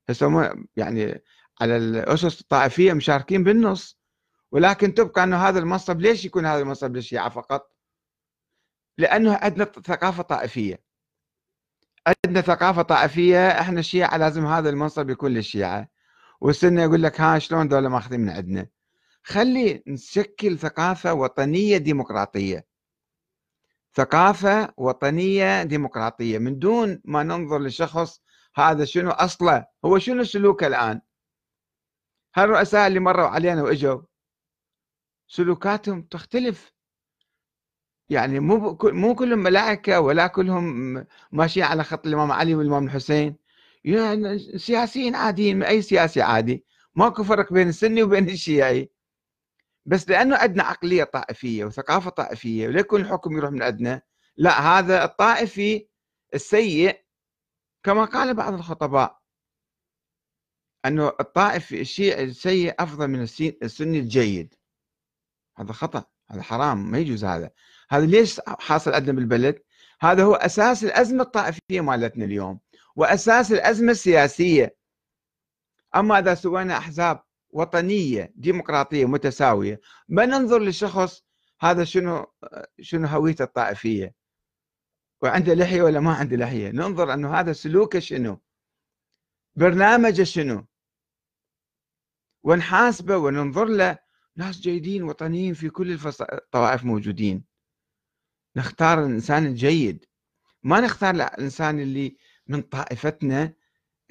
هسه 0.09 0.55
يعني 0.77 1.23
على 1.61 1.77
الأسس 1.77 2.41
الطائفية 2.41 2.93
مشاركين 2.93 3.45
بالنص. 3.45 3.99
ولكن 4.57 4.95
تبقى 4.95 5.25
أنه 5.25 5.37
هذا 5.37 5.59
المنصب 5.59 6.01
ليش 6.01 6.25
يكون 6.25 6.47
هذا 6.47 6.61
المنصب 6.61 6.97
للشيعة 6.97 7.29
فقط؟ 7.29 7.77
لأنه 8.99 9.35
عندنا 9.43 9.65
ثقافة 9.65 10.23
طائفية. 10.23 10.83
عندنا 12.07 12.41
ثقافة 12.41 12.83
طائفية 12.83 13.49
إحنا 13.49 13.81
الشيعة 13.81 14.17
لازم 14.17 14.47
هذا 14.47 14.71
المنصب 14.71 15.11
يكون 15.11 15.31
للشيعة. 15.35 15.89
والسنة 16.41 16.83
يقول 16.83 17.03
لك 17.03 17.21
ها 17.21 17.39
شلون 17.39 17.69
دولة 17.69 17.89
ماخذين 17.89 18.21
من 18.21 18.31
عندنا؟ 18.31 18.69
خلي 19.23 19.83
نشكل 19.87 20.59
ثقافة 20.59 21.15
وطنية 21.15 21.77
ديمقراطية. 21.77 22.67
ثقافة 23.95 24.75
وطنية 24.77 25.63
ديمقراطية. 25.63 26.39
من 26.39 26.59
دون 26.59 27.01
ما 27.05 27.23
ننظر 27.23 27.59
لشخص 27.59 28.21
هذا 28.55 28.85
شنو 28.85 29.11
أصله 29.11 29.67
هو 29.85 29.99
شنو 29.99 30.25
سلوكه 30.25 30.67
الآن؟ 30.67 31.01
هالرؤساء 32.35 32.87
اللي 32.87 33.01
مروا 33.01 33.29
علينا 33.29 33.63
وإجوا؟ 33.63 34.03
سلوكاتهم 35.27 36.03
تختلف. 36.03 36.73
يعني 38.09 38.41
مو 38.41 38.79
مو 38.83 39.15
كلهم 39.15 39.39
ملائكة 39.39 40.01
ولا 40.01 40.27
كلهم 40.27 41.07
ماشيين 41.33 41.67
على 41.67 41.85
خط 41.85 42.07
الإمام 42.07 42.33
علي 42.33 42.55
والإمام 42.55 42.85
الحسين. 42.85 43.37
يعني 43.85 44.39
سياسيين 44.59 45.15
عاديين 45.15 45.63
أي 45.63 45.83
سياسي 45.83 46.23
عادي. 46.23 46.65
ماكو 46.95 47.25
فرق 47.25 47.53
بين 47.53 47.69
السني 47.69 48.03
وبين 48.03 48.29
الشيعي. 48.29 48.91
بس 49.87 50.09
لأنه 50.09 50.37
عندنا 50.37 50.63
عقلية 50.63 51.05
طائفية 51.05 51.65
وثقافة 51.65 52.11
طائفية 52.11 52.69
ولا 52.69 52.81
يكون 52.81 53.01
الحكم 53.01 53.37
يروح 53.37 53.51
من 53.51 53.63
عندنا؟ 53.63 54.03
لا 54.37 54.79
هذا 54.79 55.05
الطائفي 55.05 55.89
السيء 56.35 57.05
كما 57.83 58.05
قال 58.05 58.35
بعض 58.35 58.55
الخطباء. 58.55 59.19
أنه 60.87 61.13
الطائفي 61.21 61.81
الشيعي 61.81 62.25
السيء 62.25 62.75
أفضل 62.79 63.09
من 63.09 63.23
السني 63.63 63.99
الجيد. 63.99 64.55
هذا 65.59 65.73
خطأ 65.73 66.05
هذا 66.31 66.43
حرام 66.43 66.91
ما 66.91 66.99
يجوز 66.99 67.25
هذا. 67.25 67.51
هذا 67.91 68.07
ليش 68.07 68.41
حاصل 68.47 68.95
عندنا 68.95 69.13
بالبلد؟ 69.13 69.63
هذا 70.01 70.25
هو 70.25 70.35
أساس 70.35 70.85
الأزمة 70.85 71.23
الطائفية 71.23 71.81
مالتنا 71.81 72.25
اليوم 72.25 72.61
وأساس 72.97 73.53
الأزمة 73.53 73.93
السياسية. 73.93 74.77
أما 75.97 76.19
إذا 76.19 76.35
سوينا 76.35 76.77
أحزاب 76.77 77.23
وطنية 77.51 78.33
ديمقراطية 78.37 79.05
متساوية 79.05 79.81
ما 80.09 80.27
ننظر 80.27 80.59
للشخص 80.59 81.25
هذا 81.61 81.85
شنو 81.85 82.27
شنو 82.81 83.07
هويته 83.07 83.43
الطائفية؟ 83.43 84.15
وعنده 85.23 85.55
لحية 85.55 85.83
ولا 85.83 86.01
ما 86.01 86.15
عنده 86.15 86.37
لحية؟ 86.37 86.71
ننظر 86.71 87.15
أنه 87.15 87.35
هذا 87.35 87.53
سلوكه 87.53 87.99
شنو؟ 87.99 88.41
برنامجه 89.57 90.23
شنو؟ 90.23 90.67
ونحاسبه 92.43 93.17
وننظر 93.17 93.65
له 93.65 93.99
ناس 94.37 94.61
جيدين 94.61 95.03
وطنيين 95.03 95.55
في 95.55 95.71
كل 95.71 95.99
الطوائف 96.33 96.85
موجودين. 96.85 97.45
نختار 98.57 99.05
الإنسان 99.05 99.47
الجيد. 99.47 100.05
ما 100.63 100.81
نختار 100.81 101.15
الإنسان 101.15 101.81
اللي 101.81 102.17
من 102.47 102.63
طائفتنا 102.63 103.53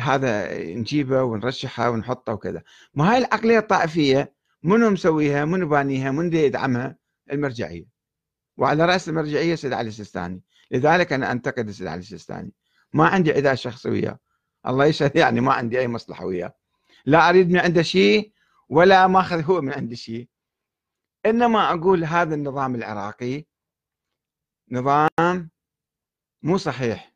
هذا 0.01 0.63
نجيبه 0.63 1.23
ونرشحه 1.23 1.89
ونحطه 1.89 2.33
وكذا. 2.33 2.63
ما 2.93 3.11
هاي 3.11 3.17
العقلية 3.17 3.59
الطائفية 3.59 4.33
منو 4.63 4.89
مسويها 4.89 5.45
منو 5.45 5.67
بانيها 5.67 6.11
من 6.11 6.33
يدعمها؟ 6.33 6.97
المرجعية. 7.31 7.85
وعلى 8.57 8.85
رأس 8.85 9.09
المرجعية 9.09 9.55
سيد 9.55 9.73
علي 9.73 9.87
السيستاني. 9.87 10.41
لذلك 10.71 11.13
أنا 11.13 11.31
أنتقد 11.31 11.71
سيد 11.71 11.87
علي 11.87 11.99
السيستاني. 11.99 12.51
ما 12.93 13.07
عندي 13.07 13.31
عداء 13.31 13.55
شخصي 13.55 13.89
وياه. 13.89 14.19
الله 14.67 14.85
يشهد 14.85 15.15
يعني 15.15 15.41
ما 15.41 15.53
عندي 15.53 15.79
أي 15.79 15.87
مصلحة 15.87 16.25
وياه. 16.25 16.55
لا 17.05 17.29
أريد 17.29 17.49
من 17.49 17.59
عنده 17.59 17.81
شيء 17.81 18.34
ولا 18.69 19.07
ماخذ 19.07 19.43
هو 19.43 19.61
من 19.61 19.73
عندي 19.73 19.95
شيء. 19.95 20.29
إنما 21.25 21.73
أقول 21.73 22.03
هذا 22.03 22.35
النظام 22.35 22.75
العراقي 22.75 23.45
نظام 24.71 25.49
مو 26.43 26.57
صحيح. 26.57 27.15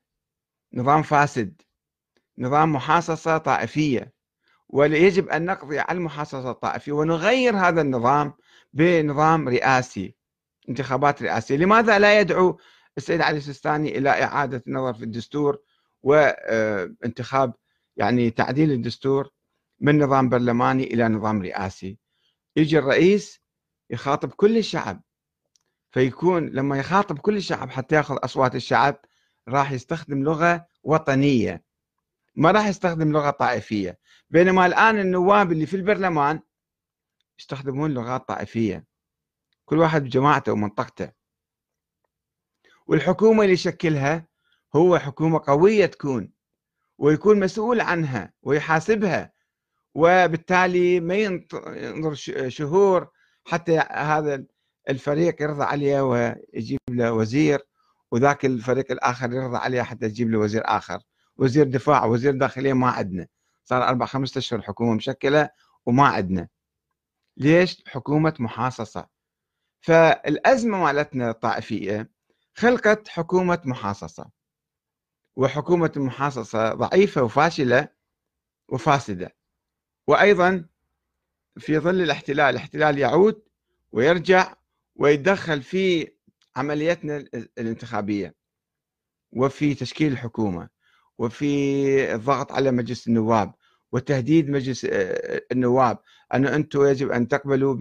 نظام 0.74 1.02
فاسد. 1.02 1.62
نظام 2.38 2.74
محاصصة 2.74 3.38
طائفية. 3.38 4.14
ويجب 4.70 5.30
أن 5.30 5.46
نقضي 5.46 5.80
على 5.80 5.98
المحاصصة 5.98 6.52
الطائفية 6.52 6.92
ونغير 6.92 7.58
هذا 7.58 7.82
النظام 7.82 8.34
بنظام 8.74 9.50
رئاسي 9.50 10.16
انتخابات 10.70 11.24
رئاسية. 11.24 11.56
لماذا 11.56 12.00
لا 12.00 12.20
يدعو 12.20 12.60
السيد 12.98 13.22
علي 13.22 13.38
السيستاني 13.38 13.98
إلى 13.98 14.10
إعادة 14.10 14.64
النظر 14.68 14.94
في 14.94 15.04
الدستور 15.04 15.62
وانتخاب 16.04 17.54
يعني 17.98 18.32
تعديل 18.32 18.72
الدستور؟ 18.72 19.30
من 19.80 20.04
نظام 20.04 20.30
برلماني 20.30 20.84
إلى 20.84 21.08
نظام 21.08 21.42
رئاسي. 21.42 21.98
يجي 22.56 22.80
الرئيس 22.80 23.42
يخاطب 23.90 24.30
كل 24.32 24.58
الشعب 24.58 25.02
فيكون 25.92 26.50
لما 26.50 26.80
يخاطب 26.80 27.20
كل 27.20 27.38
الشعب 27.38 27.70
حتى 27.70 27.96
يأخذ 27.96 28.18
أصوات 28.24 28.56
الشعب 28.56 29.00
راح 29.48 29.72
يستخدم 29.72 30.24
لغة 30.24 30.68
وطنية 30.84 31.64
ما 32.36 32.52
راح 32.52 32.68
يستخدم 32.68 33.12
لغة 33.12 33.30
طائفية. 33.30 34.00
بينما 34.30 34.66
الآن 34.66 35.00
النواب 35.00 35.52
اللي 35.52 35.66
في 35.66 35.76
البرلمان 35.76 36.40
يستخدمون 37.40 37.94
لغات 37.94 38.28
طائفية. 38.28 38.86
كل 39.66 39.78
واحد 39.78 40.04
بجماعته 40.04 40.52
ومنطقته. 40.52 41.12
والحكومة 42.88 43.42
اللي 43.42 43.54
يشكلها 43.54 44.28
هو 44.76 45.00
حكومة 45.00 45.42
قوية 45.48 45.86
تكون 45.86 46.32
ويكون 46.98 47.40
مسؤول 47.40 47.82
عنها 47.82 48.34
ويحاسبها. 48.42 49.34
وبالتالي 50.00 51.00
ما 51.00 51.16
ينظر 51.16 52.14
شهور 52.50 53.10
حتى 53.46 53.78
هذا 53.92 54.44
الفريق 54.90 55.42
يرضى 55.42 55.64
عليه 55.64 56.02
ويجيب 56.02 56.80
له 56.90 57.14
وزير 57.14 57.68
وذاك 58.12 58.46
الفريق 58.46 58.92
الآخر 58.92 59.34
يرضى 59.34 59.58
عليه 59.58 59.82
حتى 59.82 60.06
يجيب 60.06 60.30
له 60.30 60.40
وزير 60.40 60.62
آخر. 60.66 61.00
وزير 61.38 61.68
دفاع 61.68 62.06
وزير 62.06 62.38
داخلية 62.38 62.74
ما 62.74 62.90
عندنا. 62.90 63.28
صار 63.66 63.84
أربع 63.88 64.06
خمسة 64.06 64.40
أشهر 64.40 64.62
حكومة 64.62 64.94
مشكلة 64.94 65.50
وما 65.86 66.08
عندنا. 66.08 66.48
ليش؟ 67.38 67.84
حكومه 67.88 68.34
محاصصة. 68.40 69.08
فالأزمة 69.82 70.84
مالتنا 70.84 71.30
الطائفية 71.30 72.10
خلقت 72.54 73.08
حكومة 73.08 73.62
محاصصة. 73.66 74.30
وحكومة 75.36 75.92
المحاصصه 75.98 76.74
ضعيفة 76.74 77.24
وفاشلة 77.24 77.88
وفاسدة. 78.70 79.39
وأيضا 80.10 80.66
في 81.58 81.80
ظل 81.80 82.02
الاحتلال 82.02 82.40
الاحتلال 82.40 82.98
يعود 82.98 83.42
ويرجع 83.92 84.54
ويتدخل 84.96 85.62
في 85.62 86.12
عمليتنا 86.56 87.18
الانتخابية 87.58 88.36
وفي 89.34 89.74
تشكيل 89.74 90.12
الحكومة 90.12 90.70
وفي 91.18 92.16
الضغط 92.16 92.52
على 92.52 92.72
مجلس 92.72 93.08
النواب 93.08 93.54
وتهديد 93.92 94.50
مجلس 94.50 94.86
آه، 94.86 95.42
النواب. 95.52 95.98
أن 96.34 96.46
أنتم 96.46 96.86
يجب 96.86 97.12
أن 97.12 97.28
تقبلوا 97.28 97.74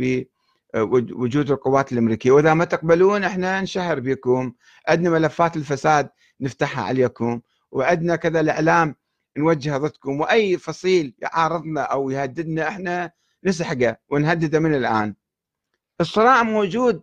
بوجود 0.75 1.51
القوات 1.51 1.93
الأمريكية. 1.93 2.31
وإذا 2.31 2.55
ما 2.55 2.65
تقبلون 2.65 3.25
إحنا 3.25 3.61
نشهر 3.61 4.01
بكم. 4.01 4.53
عندنا 4.89 5.11
ملفات 5.11 5.57
الفساد 5.57 6.09
نفتحها 6.41 6.85
عليكم. 6.85 7.41
وعندنا 7.73 8.17
كذا 8.17 8.41
الإعلام 8.41 8.95
نوجه 9.39 9.77
ضدكم 9.77 10.21
وأي 10.21 10.59
فصيل 10.59 11.15
يعارضنا 11.19 11.83
أو 11.83 12.11
يهددنا 12.11 12.69
إحنا 12.69 13.13
نسحقه 13.45 13.97
ونهدده 14.09 14.59
من 14.61 14.75
الآن. 14.75 15.15
الصراع 16.01 16.43
موجود 16.43 17.03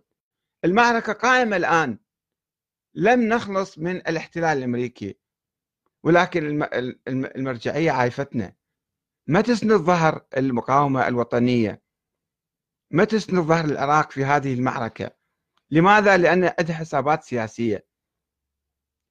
المعركة 0.64 1.12
قائمة 1.12 1.56
الآن. 1.56 1.98
لم 2.94 3.28
نخلص 3.28 3.78
من 3.78 3.96
الاحتلال 3.96 4.58
الأمريكي 4.58 5.18
ولكن 6.02 6.62
المرجعية 7.08 7.90
عايفتنا. 7.90 8.54
ما 9.26 9.40
تسند 9.40 9.72
ظهر 9.72 10.26
المقاومة 10.36 11.08
الوطنية؟ 11.08 11.82
ما 12.90 13.04
تسند 13.04 13.40
ظهر 13.40 13.64
العراق 13.64 14.10
في 14.10 14.24
هذه 14.24 14.54
المعركة؟ 14.54 15.10
لماذا؟ 15.70 16.16
لأن 16.16 16.44
عندها 16.58 16.76
حسابات 16.76 17.24
سياسية. 17.24 17.86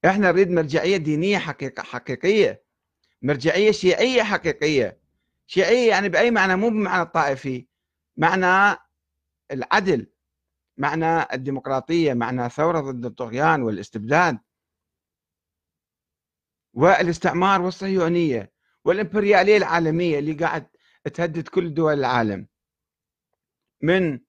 إحنا 0.05 0.31
نريد 0.31 0.51
مرجعية 0.51 0.97
دينية 0.97 1.37
حقيقة 1.37 1.83
حقيقية. 1.83 2.64
مرجعية 3.25 3.71
شيعية 3.71 4.23
حقيقية. 4.23 4.99
شيعية 5.47 5.89
يعني 5.89 6.09
بأي 6.09 6.31
معنى؟ 6.31 6.55
مو 6.55 6.69
بمعنى 6.69 7.01
الطائفي 7.01 7.67
معنى 8.17 8.77
العدل 9.51 10.07
معنى 10.77 11.33
الديمقراطية 11.33 12.13
معنى 12.13 12.49
ثورة 12.49 12.79
ضد 12.79 13.05
الطغيان 13.05 13.61
والاستبداد 13.61 14.37
والاستعمار 16.73 17.61
والصهيونية 17.61 18.51
والإمبريالية 18.85 19.57
العالمية 19.57 20.19
اللي 20.19 20.33
قاعد 20.33 20.67
تهدد 21.13 21.47
كل 21.47 21.73
دول 21.73 21.93
العالم. 21.93 22.47
من 23.81 24.19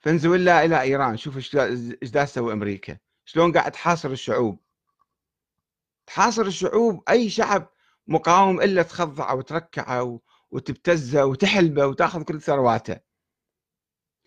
فنزويلا 0.00 0.64
إلى 0.64 0.80
إيران. 0.80 1.16
شوف 1.16 1.36
إيش 1.36 2.10
دا 2.10 2.24
تسوي 2.24 2.52
أمريكا. 2.52 2.98
شلون 3.24 3.52
قاعد 3.52 3.72
تحاصر 3.72 4.10
الشعوب. 4.10 4.58
تحاصر 6.06 6.42
الشعوب 6.42 7.02
أي 7.08 7.30
شعب 7.30 7.68
مقاوم 8.06 8.60
إلا 8.60 8.82
تخضعه 8.82 9.34
وتركعه 9.34 10.20
وتبتزه 10.50 11.24
وتحلبه 11.24 11.86
وتأخذ 11.86 12.22
كل 12.22 12.40
ثرواته. 12.40 12.96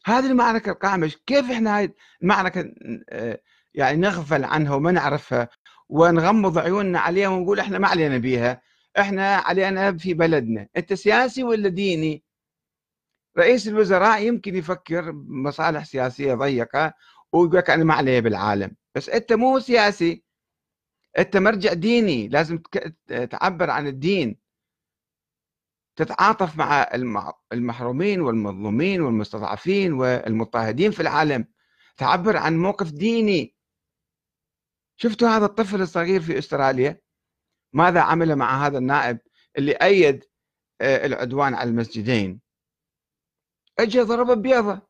هذه 0.06 0.26
المعركة 0.26 0.72
القائمة. 0.72 1.12
كيف 1.26 1.52
إحنا 1.52 1.78
هاي 1.78 1.94
المعركة 2.22 2.74
آه، 3.10 3.42
يعني 3.74 3.98
نغفل 3.98 4.44
عنها 4.44 4.76
وما 4.76 4.92
نعرفها 4.92 5.50
ونغمض 5.90 6.58
عيوننا 6.58 7.00
عليها 7.00 7.30
ونقول 7.30 7.60
إحنا 7.60 7.78
ما 7.80 7.88
علينا 7.88 8.18
بيها 8.18 8.62
إحنا 9.00 9.36
علينا 9.36 9.98
في 9.98 10.14
بلدنا. 10.14 10.68
أنت 10.78 10.94
سياسي 10.94 11.44
ولا 11.44 11.70
ديني؟ 11.70 12.24
رئيس 13.38 13.68
الوزراء 13.68 14.22
يمكن 14.24 14.56
يفكر 14.56 15.12
بمصالح 15.12 15.86
سياسية 15.86 16.34
ضيقة 16.34 16.94
ويقول 17.34 17.58
لك 17.58 17.70
أنا 17.70 17.84
ما 17.84 17.94
علي 17.94 18.22
بالعالم. 18.22 18.76
بس 18.96 19.10
أنت 19.10 19.34
مو 19.34 19.60
سياسي. 19.60 20.25
انت 21.18 21.38
مرجع 21.38 21.74
ديني 21.74 22.28
لازم 22.28 22.58
تعبر 23.32 23.70
عن 23.70 23.88
الدين. 23.88 24.40
تتعاطف 25.96 26.58
مع 26.58 26.90
المحرومين 27.54 28.22
والمظلومين 28.22 29.02
والمستضعفين 29.02 29.94
والمضطهدين 29.94 30.92
في 30.92 31.00
العالم. 31.00 31.48
تعبر 31.98 32.38
عن 32.38 32.58
موقف 32.58 32.92
ديني. 32.92 33.56
شفتوا 34.98 35.28
هذا 35.28 35.46
الطفل 35.46 35.82
الصغير 35.82 36.22
في 36.22 36.38
أستراليا؟ 36.38 37.02
ماذا 37.74 38.02
عمل 38.02 38.36
مع 38.36 38.66
هذا 38.68 38.78
النائب 38.78 39.20
اللي 39.58 39.72
أيد 39.72 40.24
آه، 40.82 41.06
العدوان 41.06 41.54
على 41.54 41.70
المسجدين؟ 41.70 42.42
اجى 43.80 44.02
ضرب 44.02 44.42
بيضة. 44.42 44.82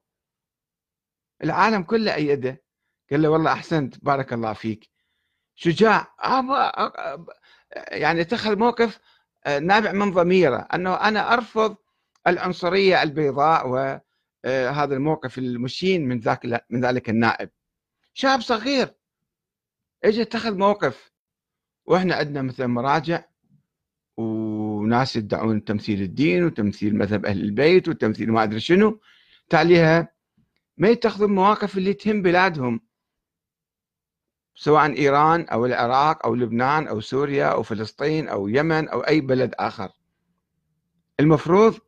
العالم 1.43 1.83
كله 1.83 2.15
أيده. 2.15 2.63
قال 3.11 3.21
له 3.21 3.29
والله 3.29 3.53
أحسنت 3.53 4.05
بارك 4.05 4.33
الله 4.33 4.53
فيك. 4.53 4.94
شجاع 5.55 6.07
يعني 7.91 8.21
اتخذ 8.21 8.57
موقف 8.57 8.99
آه، 9.45 9.59
نابع 9.59 9.91
من 9.91 10.11
ضميره 10.11 10.57
أنه 10.57 10.93
أنا 10.93 11.33
أرفض 11.33 11.75
العنصرية 12.27 13.03
البيضاء 13.03 13.67
وهذا 13.67 14.01
آه، 14.45 14.85
الموقف 14.85 15.37
المشين 15.37 16.07
من 16.07 16.19
ذاك 16.19 16.65
من 16.69 16.85
ذلك 16.85 17.09
النائب. 17.09 17.49
شاب 18.13 18.41
صغير 18.41 18.93
اجى 20.03 20.21
اتخذ 20.21 20.57
موقف 20.57 21.11
وإحنا 21.85 22.15
عندنا 22.15 22.41
مثلا 22.41 22.67
مراجع 22.67 23.23
وناس 24.17 25.15
يدعون 25.15 25.63
تمثيل 25.63 26.01
الدين 26.01 26.43
وتمثيل 26.43 26.95
مذهب 26.95 27.25
أهل 27.25 27.41
البيت 27.41 27.87
وتمثيل 27.87 28.31
ما 28.31 28.43
أدري 28.43 28.59
شنو 28.59 28.99
تاليها 29.49 30.15
ما 30.77 30.87
يتخذون 30.87 31.31
مواقف 31.35 31.77
اللي 31.77 31.93
تهم 31.93 32.21
بلادهم. 32.21 32.81
سواء 34.55 34.97
إيران 34.97 35.45
أو 35.49 35.65
العراق 35.65 36.25
أو 36.25 36.35
لبنان 36.35 36.87
أو 36.87 36.99
سوريا 37.01 37.45
أو 37.45 37.63
فلسطين 37.63 38.27
أو 38.27 38.47
يمن 38.47 38.89
أو 38.89 38.99
أي 38.99 39.21
بلد 39.21 39.53
آخر. 39.59 39.91
المفروض 41.19 41.79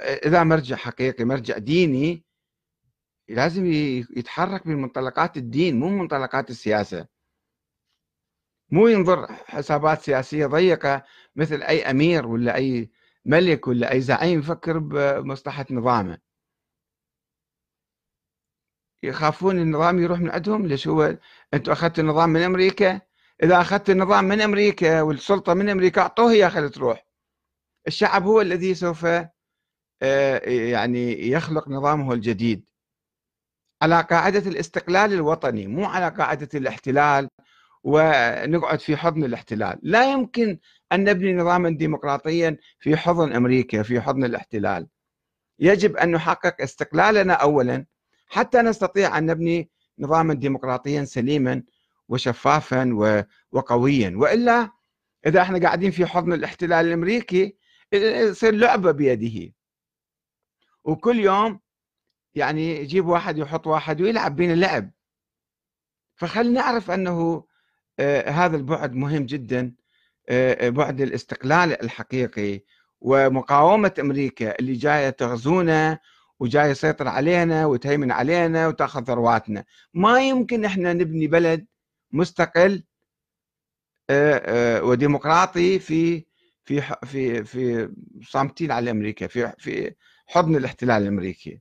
إذا 0.00 0.44
مرجع 0.44 0.76
حقيقي 0.76 1.24
مرجع 1.24 1.58
ديني 1.58 2.24
لازم 3.28 3.66
يتحرك 4.16 4.66
من 4.66 4.76
منطلقات 4.76 5.36
الدين 5.36 5.80
مو 5.80 5.88
منطلقات 5.88 6.50
السياسة. 6.50 7.06
مو 8.70 8.88
ينظر 8.88 9.26
حسابات 9.32 10.02
سياسية 10.02 10.46
ضيقة 10.46 11.04
مثل 11.36 11.62
أي 11.62 11.90
أمير 11.90 12.26
ولا 12.26 12.54
أي 12.54 12.90
ملك 13.24 13.66
ولا 13.66 13.92
أي 13.92 14.00
زعيم 14.00 14.38
يفكر 14.38 14.78
بمصلحة 14.78 15.66
نظامه. 15.70 16.18
يخافون 19.02 19.58
النظام 19.58 19.98
يروح 19.98 20.20
من 20.20 20.30
عندهم؟ 20.30 20.66
ليش 20.66 20.88
هو 20.88 21.16
أنتم 21.54 21.72
أخذتوا 21.72 22.04
النظام 22.04 22.30
من 22.30 22.42
أمريكا؟ 22.42 23.00
إذا 23.42 23.60
اخذت 23.60 23.90
النظام 23.90 24.24
من 24.24 24.40
أمريكا 24.40 25.02
والسلطة 25.02 25.54
من 25.54 25.68
أمريكا 25.68 26.00
أعطوه 26.00 26.30
اياه 26.32 26.48
خلي 26.48 26.68
تروح. 26.68 27.06
الشعب 27.86 28.22
هو 28.22 28.40
الذي 28.40 28.74
سوف 28.74 29.06
آه، 30.02 30.38
يعني 30.48 31.28
يخلق 31.28 31.68
نظامه 31.68 32.12
الجديد. 32.12 32.64
على 33.82 34.00
قاعدة 34.10 34.50
الاستقلال 34.50 35.12
الوطني 35.12 35.66
مو 35.66 35.84
على 35.84 36.08
قاعدة 36.08 36.48
الاحتلال 36.54 37.28
ونقعد 37.84 38.80
في 38.80 38.96
حضن 38.96 39.24
الاحتلال. 39.24 39.78
لا 39.82 40.12
يمكن 40.12 40.58
أن 40.92 41.04
نبني 41.04 41.34
نظاما 41.34 41.70
ديمقراطيا 41.70 42.56
في 42.80 42.96
حضن 42.96 43.32
أمريكا 43.32 43.82
في 43.82 44.00
حضن 44.00 44.24
الاحتلال. 44.24 44.88
يجب 45.58 45.96
أن 45.96 46.12
نحقق 46.12 46.62
استقلالنا 46.62 47.34
اولا 47.34 47.86
حتى 48.32 48.62
نستطيع 48.62 49.18
أن 49.18 49.26
نبني 49.26 49.70
نظاما 49.98 50.34
ديمقراطيا 50.34 51.04
سليما 51.04 51.62
وشفافا 52.08 52.92
وقويا. 53.52 54.12
وإلا 54.16 54.70
إذا 55.26 55.42
إحنا 55.42 55.58
قاعدين 55.58 55.90
في 55.90 56.06
حضن 56.06 56.32
الاحتلال 56.32 56.86
الأمريكي 56.86 57.56
يصير 57.92 58.54
لعبة 58.54 58.90
بيده. 58.90 59.52
وكل 60.84 61.20
يوم 61.20 61.60
يعني 62.34 62.76
يجيب 62.76 63.06
واحد 63.06 63.38
يحط 63.38 63.66
واحد 63.66 64.00
ويلعب 64.00 64.36
بين 64.36 64.52
اللعب. 64.52 64.90
فخلينا 66.16 66.60
نعرف 66.60 66.90
أنه 66.90 67.44
آه 67.98 68.30
هذا 68.30 68.56
البعد 68.56 68.92
مهم 68.94 69.26
جدا. 69.26 69.74
آه 70.28 70.68
بعد 70.68 71.00
الاستقلال 71.00 71.82
الحقيقي 71.82 72.60
ومقاومة 73.00 73.94
أمريكا 74.00 74.58
اللي 74.58 74.72
جاية 74.72 75.10
تغزونا 75.10 75.98
وجاي 76.42 76.70
يسيطر 76.70 77.08
علينا 77.08 77.66
وتهيمن 77.66 78.10
علينا 78.10 78.68
وتاخذ 78.68 79.04
ثرواتنا. 79.04 79.64
ما 79.94 80.28
يمكن 80.28 80.64
إحنا 80.64 80.92
نبني 80.92 81.26
بلد 81.26 81.66
مستقل 82.12 82.84
وديمقراطي 84.82 85.78
في 85.78 86.24
في 86.64 86.82
في 87.04 87.44
في 87.44 87.92
صامتين 88.22 88.70
على 88.72 88.90
أمريكا 88.90 89.26
في 89.26 89.52
في 89.58 89.94
حضن 90.26 90.56
الاحتلال 90.56 91.02
الأمريكي. 91.02 91.60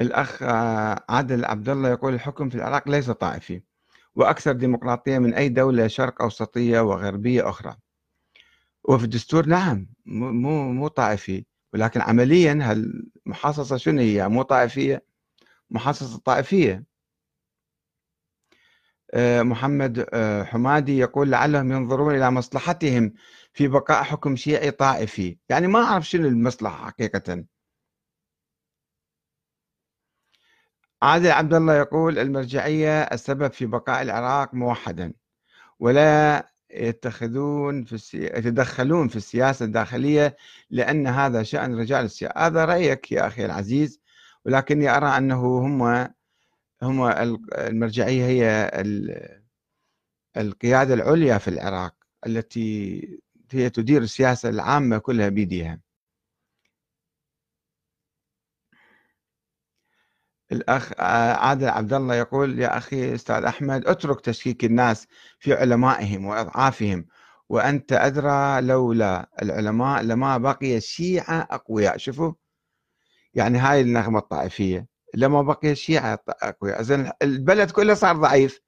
الأخ 0.00 0.42
عادل 1.08 1.44
عبد 1.44 1.68
الله 1.68 1.88
يقول 1.88 2.14
الحكم 2.14 2.48
في 2.48 2.54
العراق 2.54 2.88
ليس 2.88 3.10
طائفي 3.10 3.62
وأكثر 4.14 4.52
ديمقراطية 4.52 5.18
من 5.18 5.34
أي 5.34 5.48
دولة 5.48 5.86
شرق 5.86 6.22
أوسطية 6.22 6.80
وغربية 6.80 7.48
أخرى. 7.48 7.76
وفي 8.84 9.04
الدستور 9.04 9.46
نعم 9.46 9.86
مو 10.06 10.72
مو 10.72 10.88
طائفي 10.88 11.44
ولكن 11.72 12.00
عمليا 12.00 12.58
هالمحاصصة 12.62 13.76
شنو 13.76 14.00
هي؟ 14.00 14.28
مو 14.28 14.42
طائفية؟ 14.42 15.04
محاصصة 15.70 16.18
طائفية. 16.18 16.84
آه، 19.14 19.42
محمد 19.42 20.06
آه، 20.12 20.42
حمادي 20.44 20.98
يقول 20.98 21.30
لعلهم 21.30 21.72
ينظرون 21.72 22.14
إلى 22.14 22.30
مصلحتهم 22.30 23.12
في 23.52 23.68
بقاء 23.68 24.02
حكم 24.02 24.36
شيعي 24.36 24.70
طائفي. 24.70 25.38
يعني 25.48 25.66
ما 25.66 25.78
أعرف 25.82 26.08
شنو 26.08 26.28
المصلحة 26.28 26.86
حقيقة. 26.86 27.44
عادل 31.02 31.30
عبد 31.30 31.54
الله 31.54 31.74
يقول 31.74 32.18
المرجعية 32.18 33.02
السبب 33.02 33.52
في 33.52 33.66
بقاء 33.66 34.02
العراق 34.02 34.54
موحدا 34.54 35.12
ولا 35.80 36.46
يتخذون 36.70 37.84
في 37.84 37.92
السي... 37.92 38.18
يتدخلون 38.26 39.08
في 39.08 39.16
السياسة 39.16 39.64
الداخلية 39.64 40.36
لأن 40.70 41.06
هذا 41.06 41.42
شأن 41.42 41.78
رجال 41.78 42.04
السياسة 42.04 42.34
هذا 42.36 42.64
رأيك 42.64 43.12
يا 43.12 43.26
أخي 43.26 43.44
العزيز 43.44 44.00
ولكني 44.44 44.88
أرى 44.96 45.06
أنه 45.06 45.58
هم 45.58 45.82
هم 46.82 47.02
المرجعية 47.58 48.24
هي 48.26 48.70
القيادة 50.36 50.94
العليا 50.94 51.38
في 51.38 51.48
العراق 51.48 51.94
التي 52.26 53.00
هي 53.52 53.70
تدير 53.70 54.02
السياسة 54.02 54.48
العامة 54.48 54.98
كلها 54.98 55.28
بيديها 55.28 55.80
الأخ 60.52 60.92
آه، 60.98 61.32
عادل 61.34 61.68
عبد 61.68 61.92
الله 61.92 62.14
يقول 62.14 62.58
يا 62.58 62.76
أخي 62.78 63.14
أستاذ 63.14 63.44
أحمد 63.44 63.86
اترك 63.86 64.20
تشكيك 64.20 64.64
الناس 64.64 65.06
في 65.38 65.54
علمائهم 65.54 66.26
وإضعافهم 66.26 67.06
وأنت 67.48 67.92
أدرى 67.92 68.60
لولا 68.60 69.30
العلماء 69.42 70.02
لما 70.02 70.38
بقي 70.38 70.76
الشيعة 70.76 71.48
أقوياء. 71.50 71.96
شوفوا 71.96 72.32
يعني 73.34 73.58
هاي 73.58 73.80
النغمة 73.80 74.18
الطائفية 74.18 74.86
لما 75.14 75.42
بقي 75.42 75.72
الشيعة 75.72 76.18
أقوياء. 76.28 76.82
زين 76.82 77.10
البلد 77.22 77.70
كله 77.70 77.94
صار 77.94 78.16
ضعيف. 78.16 78.60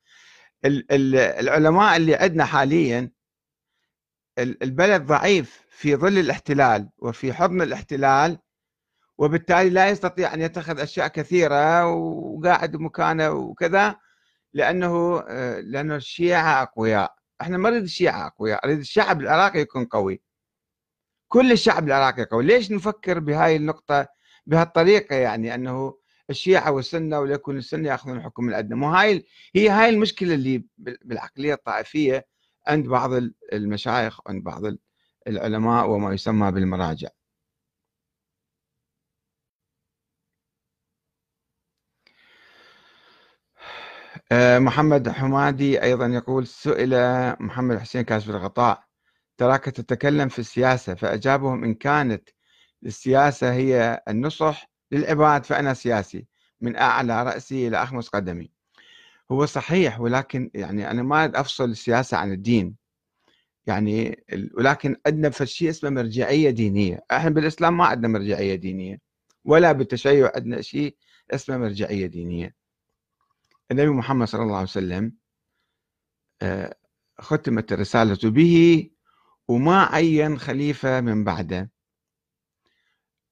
العلماء 0.64 1.96
اللي 1.96 2.14
عندنا 2.14 2.44
حاليا 2.44 3.10
البلد 4.38 5.06
ضعيف 5.06 5.60
في 5.70 5.96
ظل 5.96 6.18
الاحتلال 6.18 6.88
وفي 6.98 7.32
حضن 7.32 7.62
الاحتلال 7.62 8.38
وبالتالي 9.20 9.70
لا 9.70 9.88
يستطيع 9.88 10.34
أن 10.34 10.40
يتخذ 10.40 10.80
أشياء 10.80 11.08
كثيرة 11.08 11.86
وقاعد 11.86 12.76
مكانه 12.76 13.30
وكذا 13.30 13.96
لأنه 14.54 15.20
لأنه 15.60 15.96
الشيعة 15.96 16.62
أقوياء. 16.62 17.14
إحنا 17.40 17.58
ما 17.58 17.70
نريد 17.70 17.82
الشيعة 17.82 18.26
أقوياء 18.26 18.66
نريد 18.66 18.78
الشعب 18.78 19.20
العراقي 19.20 19.60
يكون 19.60 19.84
قوي. 19.84 20.22
كل 21.28 21.52
الشعب 21.52 21.86
العراقي 21.86 22.24
قوي. 22.24 22.44
ليش 22.44 22.70
نفكر 22.72 23.18
بهاي 23.18 23.56
النقطة 23.56 24.08
بهالطريقة 24.46 25.16
يعني؟ 25.16 25.54
أنه 25.54 25.94
الشيعة 26.30 26.70
والسنة 26.72 27.20
وليكن 27.20 27.56
السنة 27.56 27.88
يأخذون 27.88 28.16
الحكم 28.16 28.44
من 28.44 28.50
الأدنى. 28.50 28.74
مو 28.74 28.88
هاي 28.88 29.26
هي 29.54 29.68
هاي 29.68 29.88
المشكلة 29.88 30.34
اللي 30.34 30.64
بالعقلية 30.78 31.54
الطائفية 31.54 32.26
عند 32.66 32.86
بعض 32.86 33.10
المشايخ 33.52 34.20
عند 34.26 34.44
بعض 34.44 34.62
العلماء 35.26 35.90
وما 35.90 36.14
يسمى 36.14 36.50
بالمراجع. 36.52 37.08
محمد 44.32 45.08
حمادي 45.08 45.82
أيضا 45.82 46.06
يقول 46.06 46.46
سئل 46.46 46.90
محمد 47.42 47.78
حسين 47.78 48.02
كاشف 48.02 48.30
الغطاء 48.30 48.84
تراك 49.38 49.64
تتكلم 49.64 50.28
في 50.28 50.38
السياسة 50.38 50.94
فأجابهم 50.94 51.64
إن 51.64 51.74
كانت 51.74 52.28
السياسة 52.86 53.52
هي 53.52 54.02
النصح 54.08 54.70
للعباد 54.92 55.44
فأنا 55.46 55.74
سياسي 55.74 56.26
من 56.60 56.76
أعلى 56.76 57.22
رأسي 57.22 57.68
إلى 57.68 57.82
أخمص 57.82 58.08
قدمي. 58.08 58.50
هو 59.32 59.46
صحيح 59.46 60.00
ولكن 60.00 60.50
يعني 60.54 60.90
أنا 60.90 61.02
ما 61.02 61.40
أفصل 61.40 61.70
السياسة 61.70 62.16
عن 62.16 62.32
الدين. 62.32 62.76
يعني 63.66 64.24
ولكن 64.58 64.96
عندنا 65.06 65.30
في 65.30 65.46
شيء 65.46 65.70
اسمه 65.70 65.90
مرجعية 65.90 66.50
دينية. 66.50 67.00
إحنا 67.12 67.30
بالإسلام 67.30 67.76
ما 67.76 67.84
عندنا 67.84 68.08
مرجعية 68.08 68.54
دينية 68.54 68.98
ولا 69.44 69.72
بالتشيع 69.72 70.32
عندنا 70.34 70.60
شيء 70.62 70.96
اسمه 71.30 71.56
مرجعية 71.58 72.06
دينية. 72.06 72.59
النبي 73.70 73.88
محمد 73.90 74.26
صلى 74.28 74.42
الله 74.42 74.54
عليه 74.54 74.64
وسلم 74.64 75.12
آه، 76.42 76.74
ختمت 77.20 77.72
الرسالة 77.72 78.30
به 78.30 78.90
وما 79.48 79.84
عين 79.84 80.38
خليفة 80.38 81.00
من 81.00 81.24
بعده. 81.24 81.70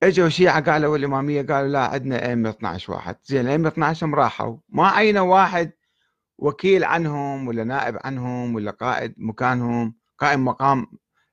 إجوا 0.03 0.27
الشيعة 0.27 0.73
قالوا 0.73 0.97
الإمامية 0.97 1.43
قالوا 1.43 1.69
لا 1.69 1.87
عندنا 1.87 2.27
أئمة 2.29 2.51
12 2.51 2.93
واحد. 2.93 3.17
زين 3.25 3.41
الأئمة 3.41 3.69
12 3.69 4.07
هم 4.07 4.15
راحوا. 4.15 4.57
ما 4.69 4.89
عينوا 4.89 5.35
واحد 5.35 5.73
وكيل 6.39 6.85
عنهم 6.85 7.49
ولا 7.49 7.65
نائب 7.65 7.97
عنهم 8.05 8.55
ولا 8.55 8.71
قائد 8.71 9.15
مكانهم 9.17 9.95
قائم 10.19 10.45
مقام 10.45 10.87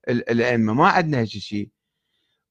الأئمة. 0.09 0.73
ما 0.73 0.87
عندنا 0.87 1.17
هيك 1.19 1.27
شيء 1.27 1.69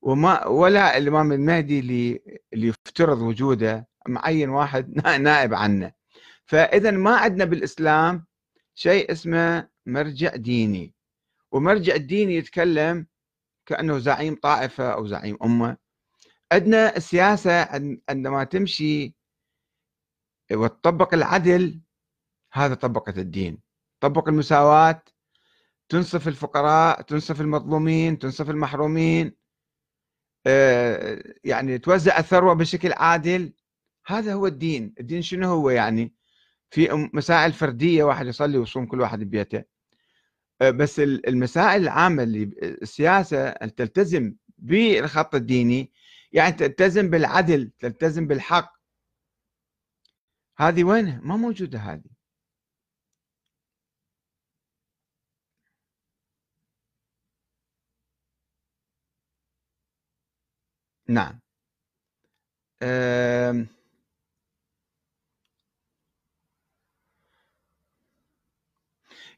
وما 0.03 0.47
ولا 0.47 0.97
الإمام 0.99 1.33
المهدي 1.33 1.81
اللي 1.81 2.21
اللي 2.53 2.67
يفترض 2.69 3.19
وجوده 3.23 3.89
معين 4.09 4.49
واحد 4.49 4.95
نائب 5.21 5.55
عنه. 5.55 6.04
فإذا 6.47 6.91
ما 6.91 7.17
عندنا 7.17 7.45
بالإسلام 7.45 8.27
شيء 8.75 9.13
اسمه 9.13 9.69
مرجع 9.87 10.37
ديني. 10.37 10.95
ومرجع 11.53 11.95
الديني 11.95 12.35
يتكلم 12.35 13.07
كأنه 13.67 13.99
زعيم 13.99 14.35
طائفة 14.35 14.93
أو 14.93 15.07
زعيم 15.07 15.39
أمة. 15.43 15.77
عندنا 16.53 16.97
السياسة 16.97 17.69
عندما 18.09 18.45
تمشي 18.45 19.15
وتطبق 20.53 21.15
العدل 21.15 21.81
هذا 22.53 22.75
طبقت 22.75 23.19
الدين. 23.19 23.59
طبق 24.01 24.29
المساواة 24.29 25.03
تنصف 25.89 26.29
الفقراء 26.29 27.03
تنصف 27.03 27.41
المظلومين 27.41 28.19
تنصف 28.19 28.51
المحرومين 28.51 29.37
آه، 30.47 31.23
يعني 31.45 31.79
توزع 31.79 32.19
الثروة 32.19 32.55
بشكل 32.55 32.93
عادل. 32.93 33.53
هذا 34.07 34.35
هو 34.35 34.47
الدين. 34.47 34.95
الدين 35.01 35.23
شنو 35.23 35.49
هو 35.49 35.71
يعني؟ 35.71 36.15
في 36.71 37.09
مسائل 37.15 37.53
فردية 37.53 38.05
واحد 38.05 38.27
يصلي 38.27 38.59
ويصوم 38.59 38.87
كل 38.87 39.01
واحد 39.01 39.19
ببيته. 39.21 39.65
آه، 40.63 40.71
بس 40.71 41.01
المسائل 41.01 41.83
العامة 41.83 42.23
اللي 42.23 42.43
السياسة 42.63 43.49
أن 43.49 43.75
تلتزم 43.75 44.35
بالخط 44.59 45.35
الديني 45.35 45.93
يعني 46.33 46.53
تلتزم 46.53 47.11
بالعدل 47.11 47.71
تلتزم 47.81 48.27
بالحق. 48.27 48.75
هذه 50.59 50.85
وين؟ 50.85 51.21
ما 51.23 51.37
موجودة 51.37 51.79
هذه. 51.79 52.03
نعم. 61.09 61.41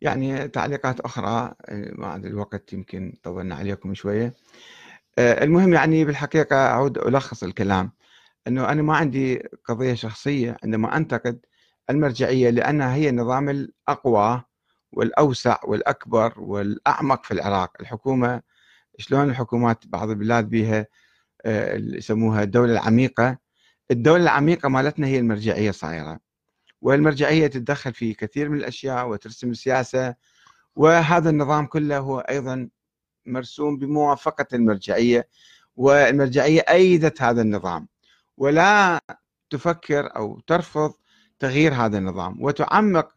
يعني 0.07 0.49
تعليقات 0.49 1.01
أخرى 1.01 1.55
بعد 1.99 2.27
الوقت 2.27 2.73
يمكن 2.73 3.15
طولنا 3.23 3.55
عليكم 3.55 3.95
شوية. 3.95 4.35
آه، 5.19 5.45
المهم 5.45 5.75
يعني 5.75 6.05
بالحقيقة 6.05 6.57
أعود 6.57 6.99
ألخص 6.99 7.43
الكلام. 7.43 7.93
أنه 8.49 8.69
أنا 8.73 8.83
ما 8.83 8.97
عندي 8.97 9.49
قضية 9.65 9.95
شخصية 9.95 10.57
عندما 10.65 10.97
أنتقد 10.97 11.41
المرجعية 11.91 12.51
لأنها 12.51 12.95
هي 12.95 13.09
النظام 13.09 13.49
الأقوى 13.49 14.43
والأوسع 14.93 15.59
والأكبر 15.65 16.35
والأعمق 16.41 17.25
في 17.25 17.35
العراق. 17.35 17.73
الحكومة 17.81 18.43
شلون 18.99 19.31
الحكومات 19.31 19.87
بعض 19.87 20.11
البلاد 20.11 20.49
بها 20.51 20.87
آه، 21.47 21.77
يسموها 21.77 22.43
الدولة 22.43 22.73
العميقة؟ 22.73 23.39
الدولة 23.91 24.23
العميقة 24.23 24.69
مالتنا 24.69 25.07
هي 25.07 25.19
المرجعية 25.19 25.71
صايرة 25.71 26.26
والمرجعية 26.83 27.47
تتدخل 27.47 27.95
في 27.95 28.15
كثير 28.15 28.49
من 28.49 28.59
الأشياء 28.59 29.09
وترسم 29.09 29.51
السياسة 29.51 30.15
وهذا 30.77 31.31
النظام 31.31 31.67
كله 31.67 31.99
هو 31.99 32.19
أيضا 32.21 32.69
مرسوم 33.27 33.79
بموافقة 33.79 34.47
المرجعية 34.53 35.29
والمرجعية 35.77 36.61
أيدت 36.61 37.23
هذا 37.23 37.43
النظام. 37.43 37.89
ولا 38.37 39.01
تفكر 39.51 40.17
أو 40.17 40.41
ترفض 40.41 40.95
تغيير 41.39 41.75
هذا 41.75 41.99
النظام. 41.99 42.43
وتعمق 42.43 43.17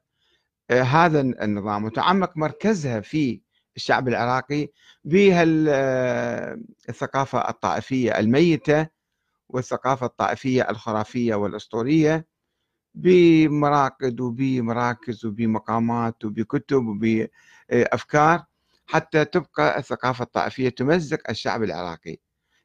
آه، 0.72 0.82
هذا 0.82 1.22
النظام 1.22 1.86
وتعمق 1.86 2.38
مركزها 2.38 3.02
في 3.02 3.42
الشعب 3.78 4.08
العراقي 4.08 4.70
بهالثقافة 5.04 6.60
آه، 7.40 7.50
الطائفية 7.50 8.20
الميتة 8.20 8.88
والثقافة 9.50 10.06
الطائفية 10.06 10.70
الخرافية 10.70 11.36
والأسطورية. 11.36 12.29
بمراقد 13.02 14.20
وبمراكز 14.20 15.26
وبمقامات 15.26 16.26
وبكتب 16.26 16.86
وبأفكار 16.88 18.44
حتى 18.88 19.26
تبقى 19.26 19.80
الثقافة 19.80 20.24
الطائفية 20.24 20.70
تمزق 20.70 21.30
الشعب 21.30 21.64
العراقي. 21.64 22.18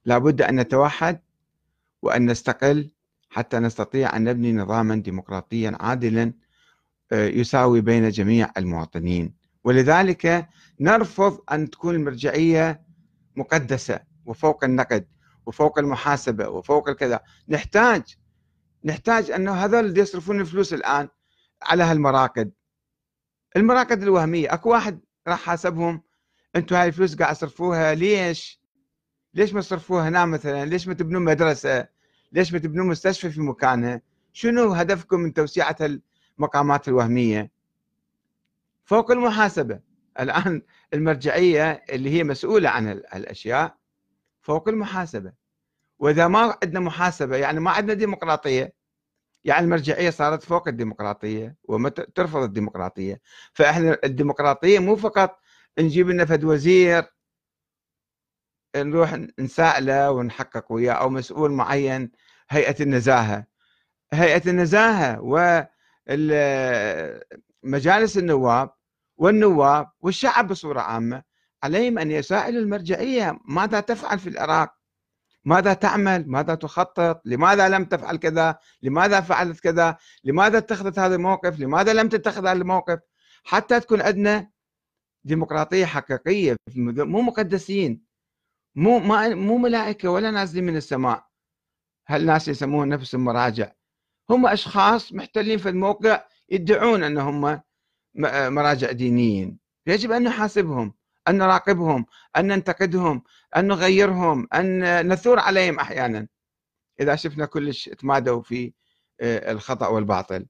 لابد 0.05 0.43
أن 0.43 0.61
نتوحد 0.61 1.21
وأن 2.03 2.31
نستقل 2.31 2.91
حتى 3.31 3.59
نستطيع 3.59 4.17
أن 4.17 4.25
نبني 4.25 4.53
نظاما 4.53 4.97
ديمقراطيا 4.97 5.77
عادلا 5.81 6.33
آه، 7.13 7.29
يساوي 7.29 7.81
بين 7.81 8.09
جميع 8.11 8.51
المواطنين. 8.57 9.35
ولذلك 9.65 10.49
نرفض 10.81 11.41
أن 11.53 11.71
تكون 11.71 11.95
المرجعية 11.95 12.83
مقدسة 13.37 14.01
وفوق 14.27 14.65
النقد 14.65 15.07
وفوق 15.47 15.79
المحاسبة 15.79 16.49
وفوق 16.49 16.89
الكذا. 16.89 17.21
نحتاج 17.49 18.03
نحتاج 18.85 19.31
أنه 19.31 19.53
هذول 19.53 19.85
اللي 19.85 20.01
يصرفون 20.01 20.41
الفلوس 20.41 20.75
الآن 20.75 21.09
على 21.63 21.83
هالمراقد 21.83 22.53
المراقد 23.57 24.03
الوهمية 24.03 24.55
أكو 24.55 24.71
واحد 24.71 25.01
راح 25.29 25.43
حاسبهم 25.43 26.03
أنتم 26.57 26.77
هاي 26.77 26.89
الفلوس 26.89 27.17
قاعد 27.17 27.35
تصرفوها 27.35 27.95
ليش؟ 27.95 28.61
ليش 29.35 29.53
ما 29.55 29.61
تصرفوها 29.61 30.09
هنا 30.09 30.25
مثلا؟ 30.27 30.65
ليش 30.65 30.89
ما 30.89 30.95
تبنون 30.95 31.23
مدرسة؟ 31.23 31.89
ليش 32.33 32.53
ما 32.53 32.59
تبنون 32.59 32.87
مستشفى 32.87 33.31
في 33.31 33.41
مكانها؟ 33.41 34.01
شنو 34.33 34.73
هدفكم 34.73 35.21
من 35.21 35.33
توسيعة 35.33 35.77
المقامات 36.39 36.89
الوهمية؟ 36.89 37.51
فوق 38.85 39.11
المحاسبة. 39.11 39.81
الآن 40.21 40.63
المرجعية 40.95 41.73
اللي 41.73 42.11
هي 42.11 42.25
مسؤولة 42.25 42.69
عن 42.69 42.89
الأشياء 42.89 43.77
فوق 44.43 44.69
المحاسبة. 44.69 45.33
وإذا 46.05 46.29
ما 46.29 46.59
عندنا 46.63 46.81
محاسبة 46.81 47.37
يعني 47.37 47.61
ما 47.61 47.71
عندنا 47.71 47.95
ديمقراطية 47.95 48.75
يعني 49.45 49.65
المرجعية 49.65 50.11
صارت 50.11 50.43
فوق 50.43 50.69
الديمقراطية 50.69 51.57
وترفض 51.65 52.43
الديمقراطية. 52.43 53.21
فإحنا 53.53 53.99
الديمقراطية 54.05 54.79
مو 54.79 54.97
فقط 54.97 55.41
نجيب 55.79 56.09
لنا 56.09 56.25
فد 56.25 56.45
وزير 56.45 57.05
نروح 58.77 59.15
نسأله 59.39 60.11
ونحقق 60.11 60.73
وياه 60.73 60.93
أو 60.93 61.09
مسؤول 61.11 61.53
معين 61.53 62.13
هيئة 62.51 62.83
النزاهة. 62.83 63.47
هيئة 64.13 64.51
النزاهة 64.51 65.21
ومجالس 67.65 68.19
النواب 68.19 68.71
والنواب 69.17 69.91
والشعب 70.01 70.49
بصورة 70.49 70.81
عامة 70.81 71.23
عليهم 71.63 71.99
أن 71.99 72.11
يسائلوا 72.11 72.63
المرجعية 72.63 73.39
ماذا 73.45 73.81
تفعل 73.81 74.19
في 74.19 74.29
العراق. 74.29 74.84
ماذا 75.45 75.75
تعمل؟ 75.75 76.29
ماذا 76.29 76.55
تخطط؟ 76.55 77.23
لماذا 77.25 77.69
لم 77.69 77.85
تفعل 77.85 78.17
كذا؟ 78.17 78.59
لماذا 78.83 79.21
فعلت 79.21 79.61
كذا؟ 79.61 79.97
لماذا 80.25 80.59
اتخذت 80.59 80.99
هذا 80.99 81.15
الموقف؟ 81.15 81.61
لماذا 81.61 81.93
لم 81.93 82.09
تتخذ 82.09 82.41
هذا 82.41 82.53
الموقف؟ 82.53 83.01
حتى 83.45 83.81
تكون 83.81 84.03
عندنا 84.03 84.51
ديمقراطية 85.25 85.85
حقيقية 85.85 86.57
مو 86.77 87.21
مقدسين 87.21 88.03
مو 88.75 88.99
ما 88.99 89.35
مو 89.35 89.59
ملائكة 89.59 90.09
ولا 90.11 90.31
نازلين 90.31 90.65
من 90.65 90.77
السماء. 90.77 91.27
هالناس 92.09 92.49
يسمون 92.49 92.89
نفسهم 92.89 93.25
مراجع؟ 93.25 93.73
هم 94.31 94.47
أشخاص 94.47 95.13
محتلين 95.13 95.59
في 95.59 95.69
الموقع 95.69 96.25
يدعون 96.49 97.03
أنهم 97.05 97.61
مراجع 98.55 98.93
دينيين. 98.93 99.59
يجب 99.87 100.13
أن 100.13 100.23
نحاسبهم. 100.23 100.95
أن 101.29 101.39
نراقبهم 101.39 102.07
أن 102.37 102.47
ننتقدهم 102.47 103.23
أن 103.57 103.67
نغيرهم 103.67 104.49
أن 104.55 105.09
نثور 105.13 105.39
عليهم 105.39 105.81
أحيانا. 105.81 106.29
إذا 107.01 107.17
شفنا 107.17 107.47
كلش 107.47 107.89
تمادوا 107.89 108.43
في 108.43 108.73
آه، 109.21 109.53
الخطأ 109.53 109.87
والباطل. 109.89 110.47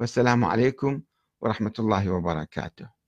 والسلام 0.00 0.44
عليكم 0.44 1.02
ورحمة 1.40 1.72
الله 1.78 2.10
وبركاته. 2.10 2.99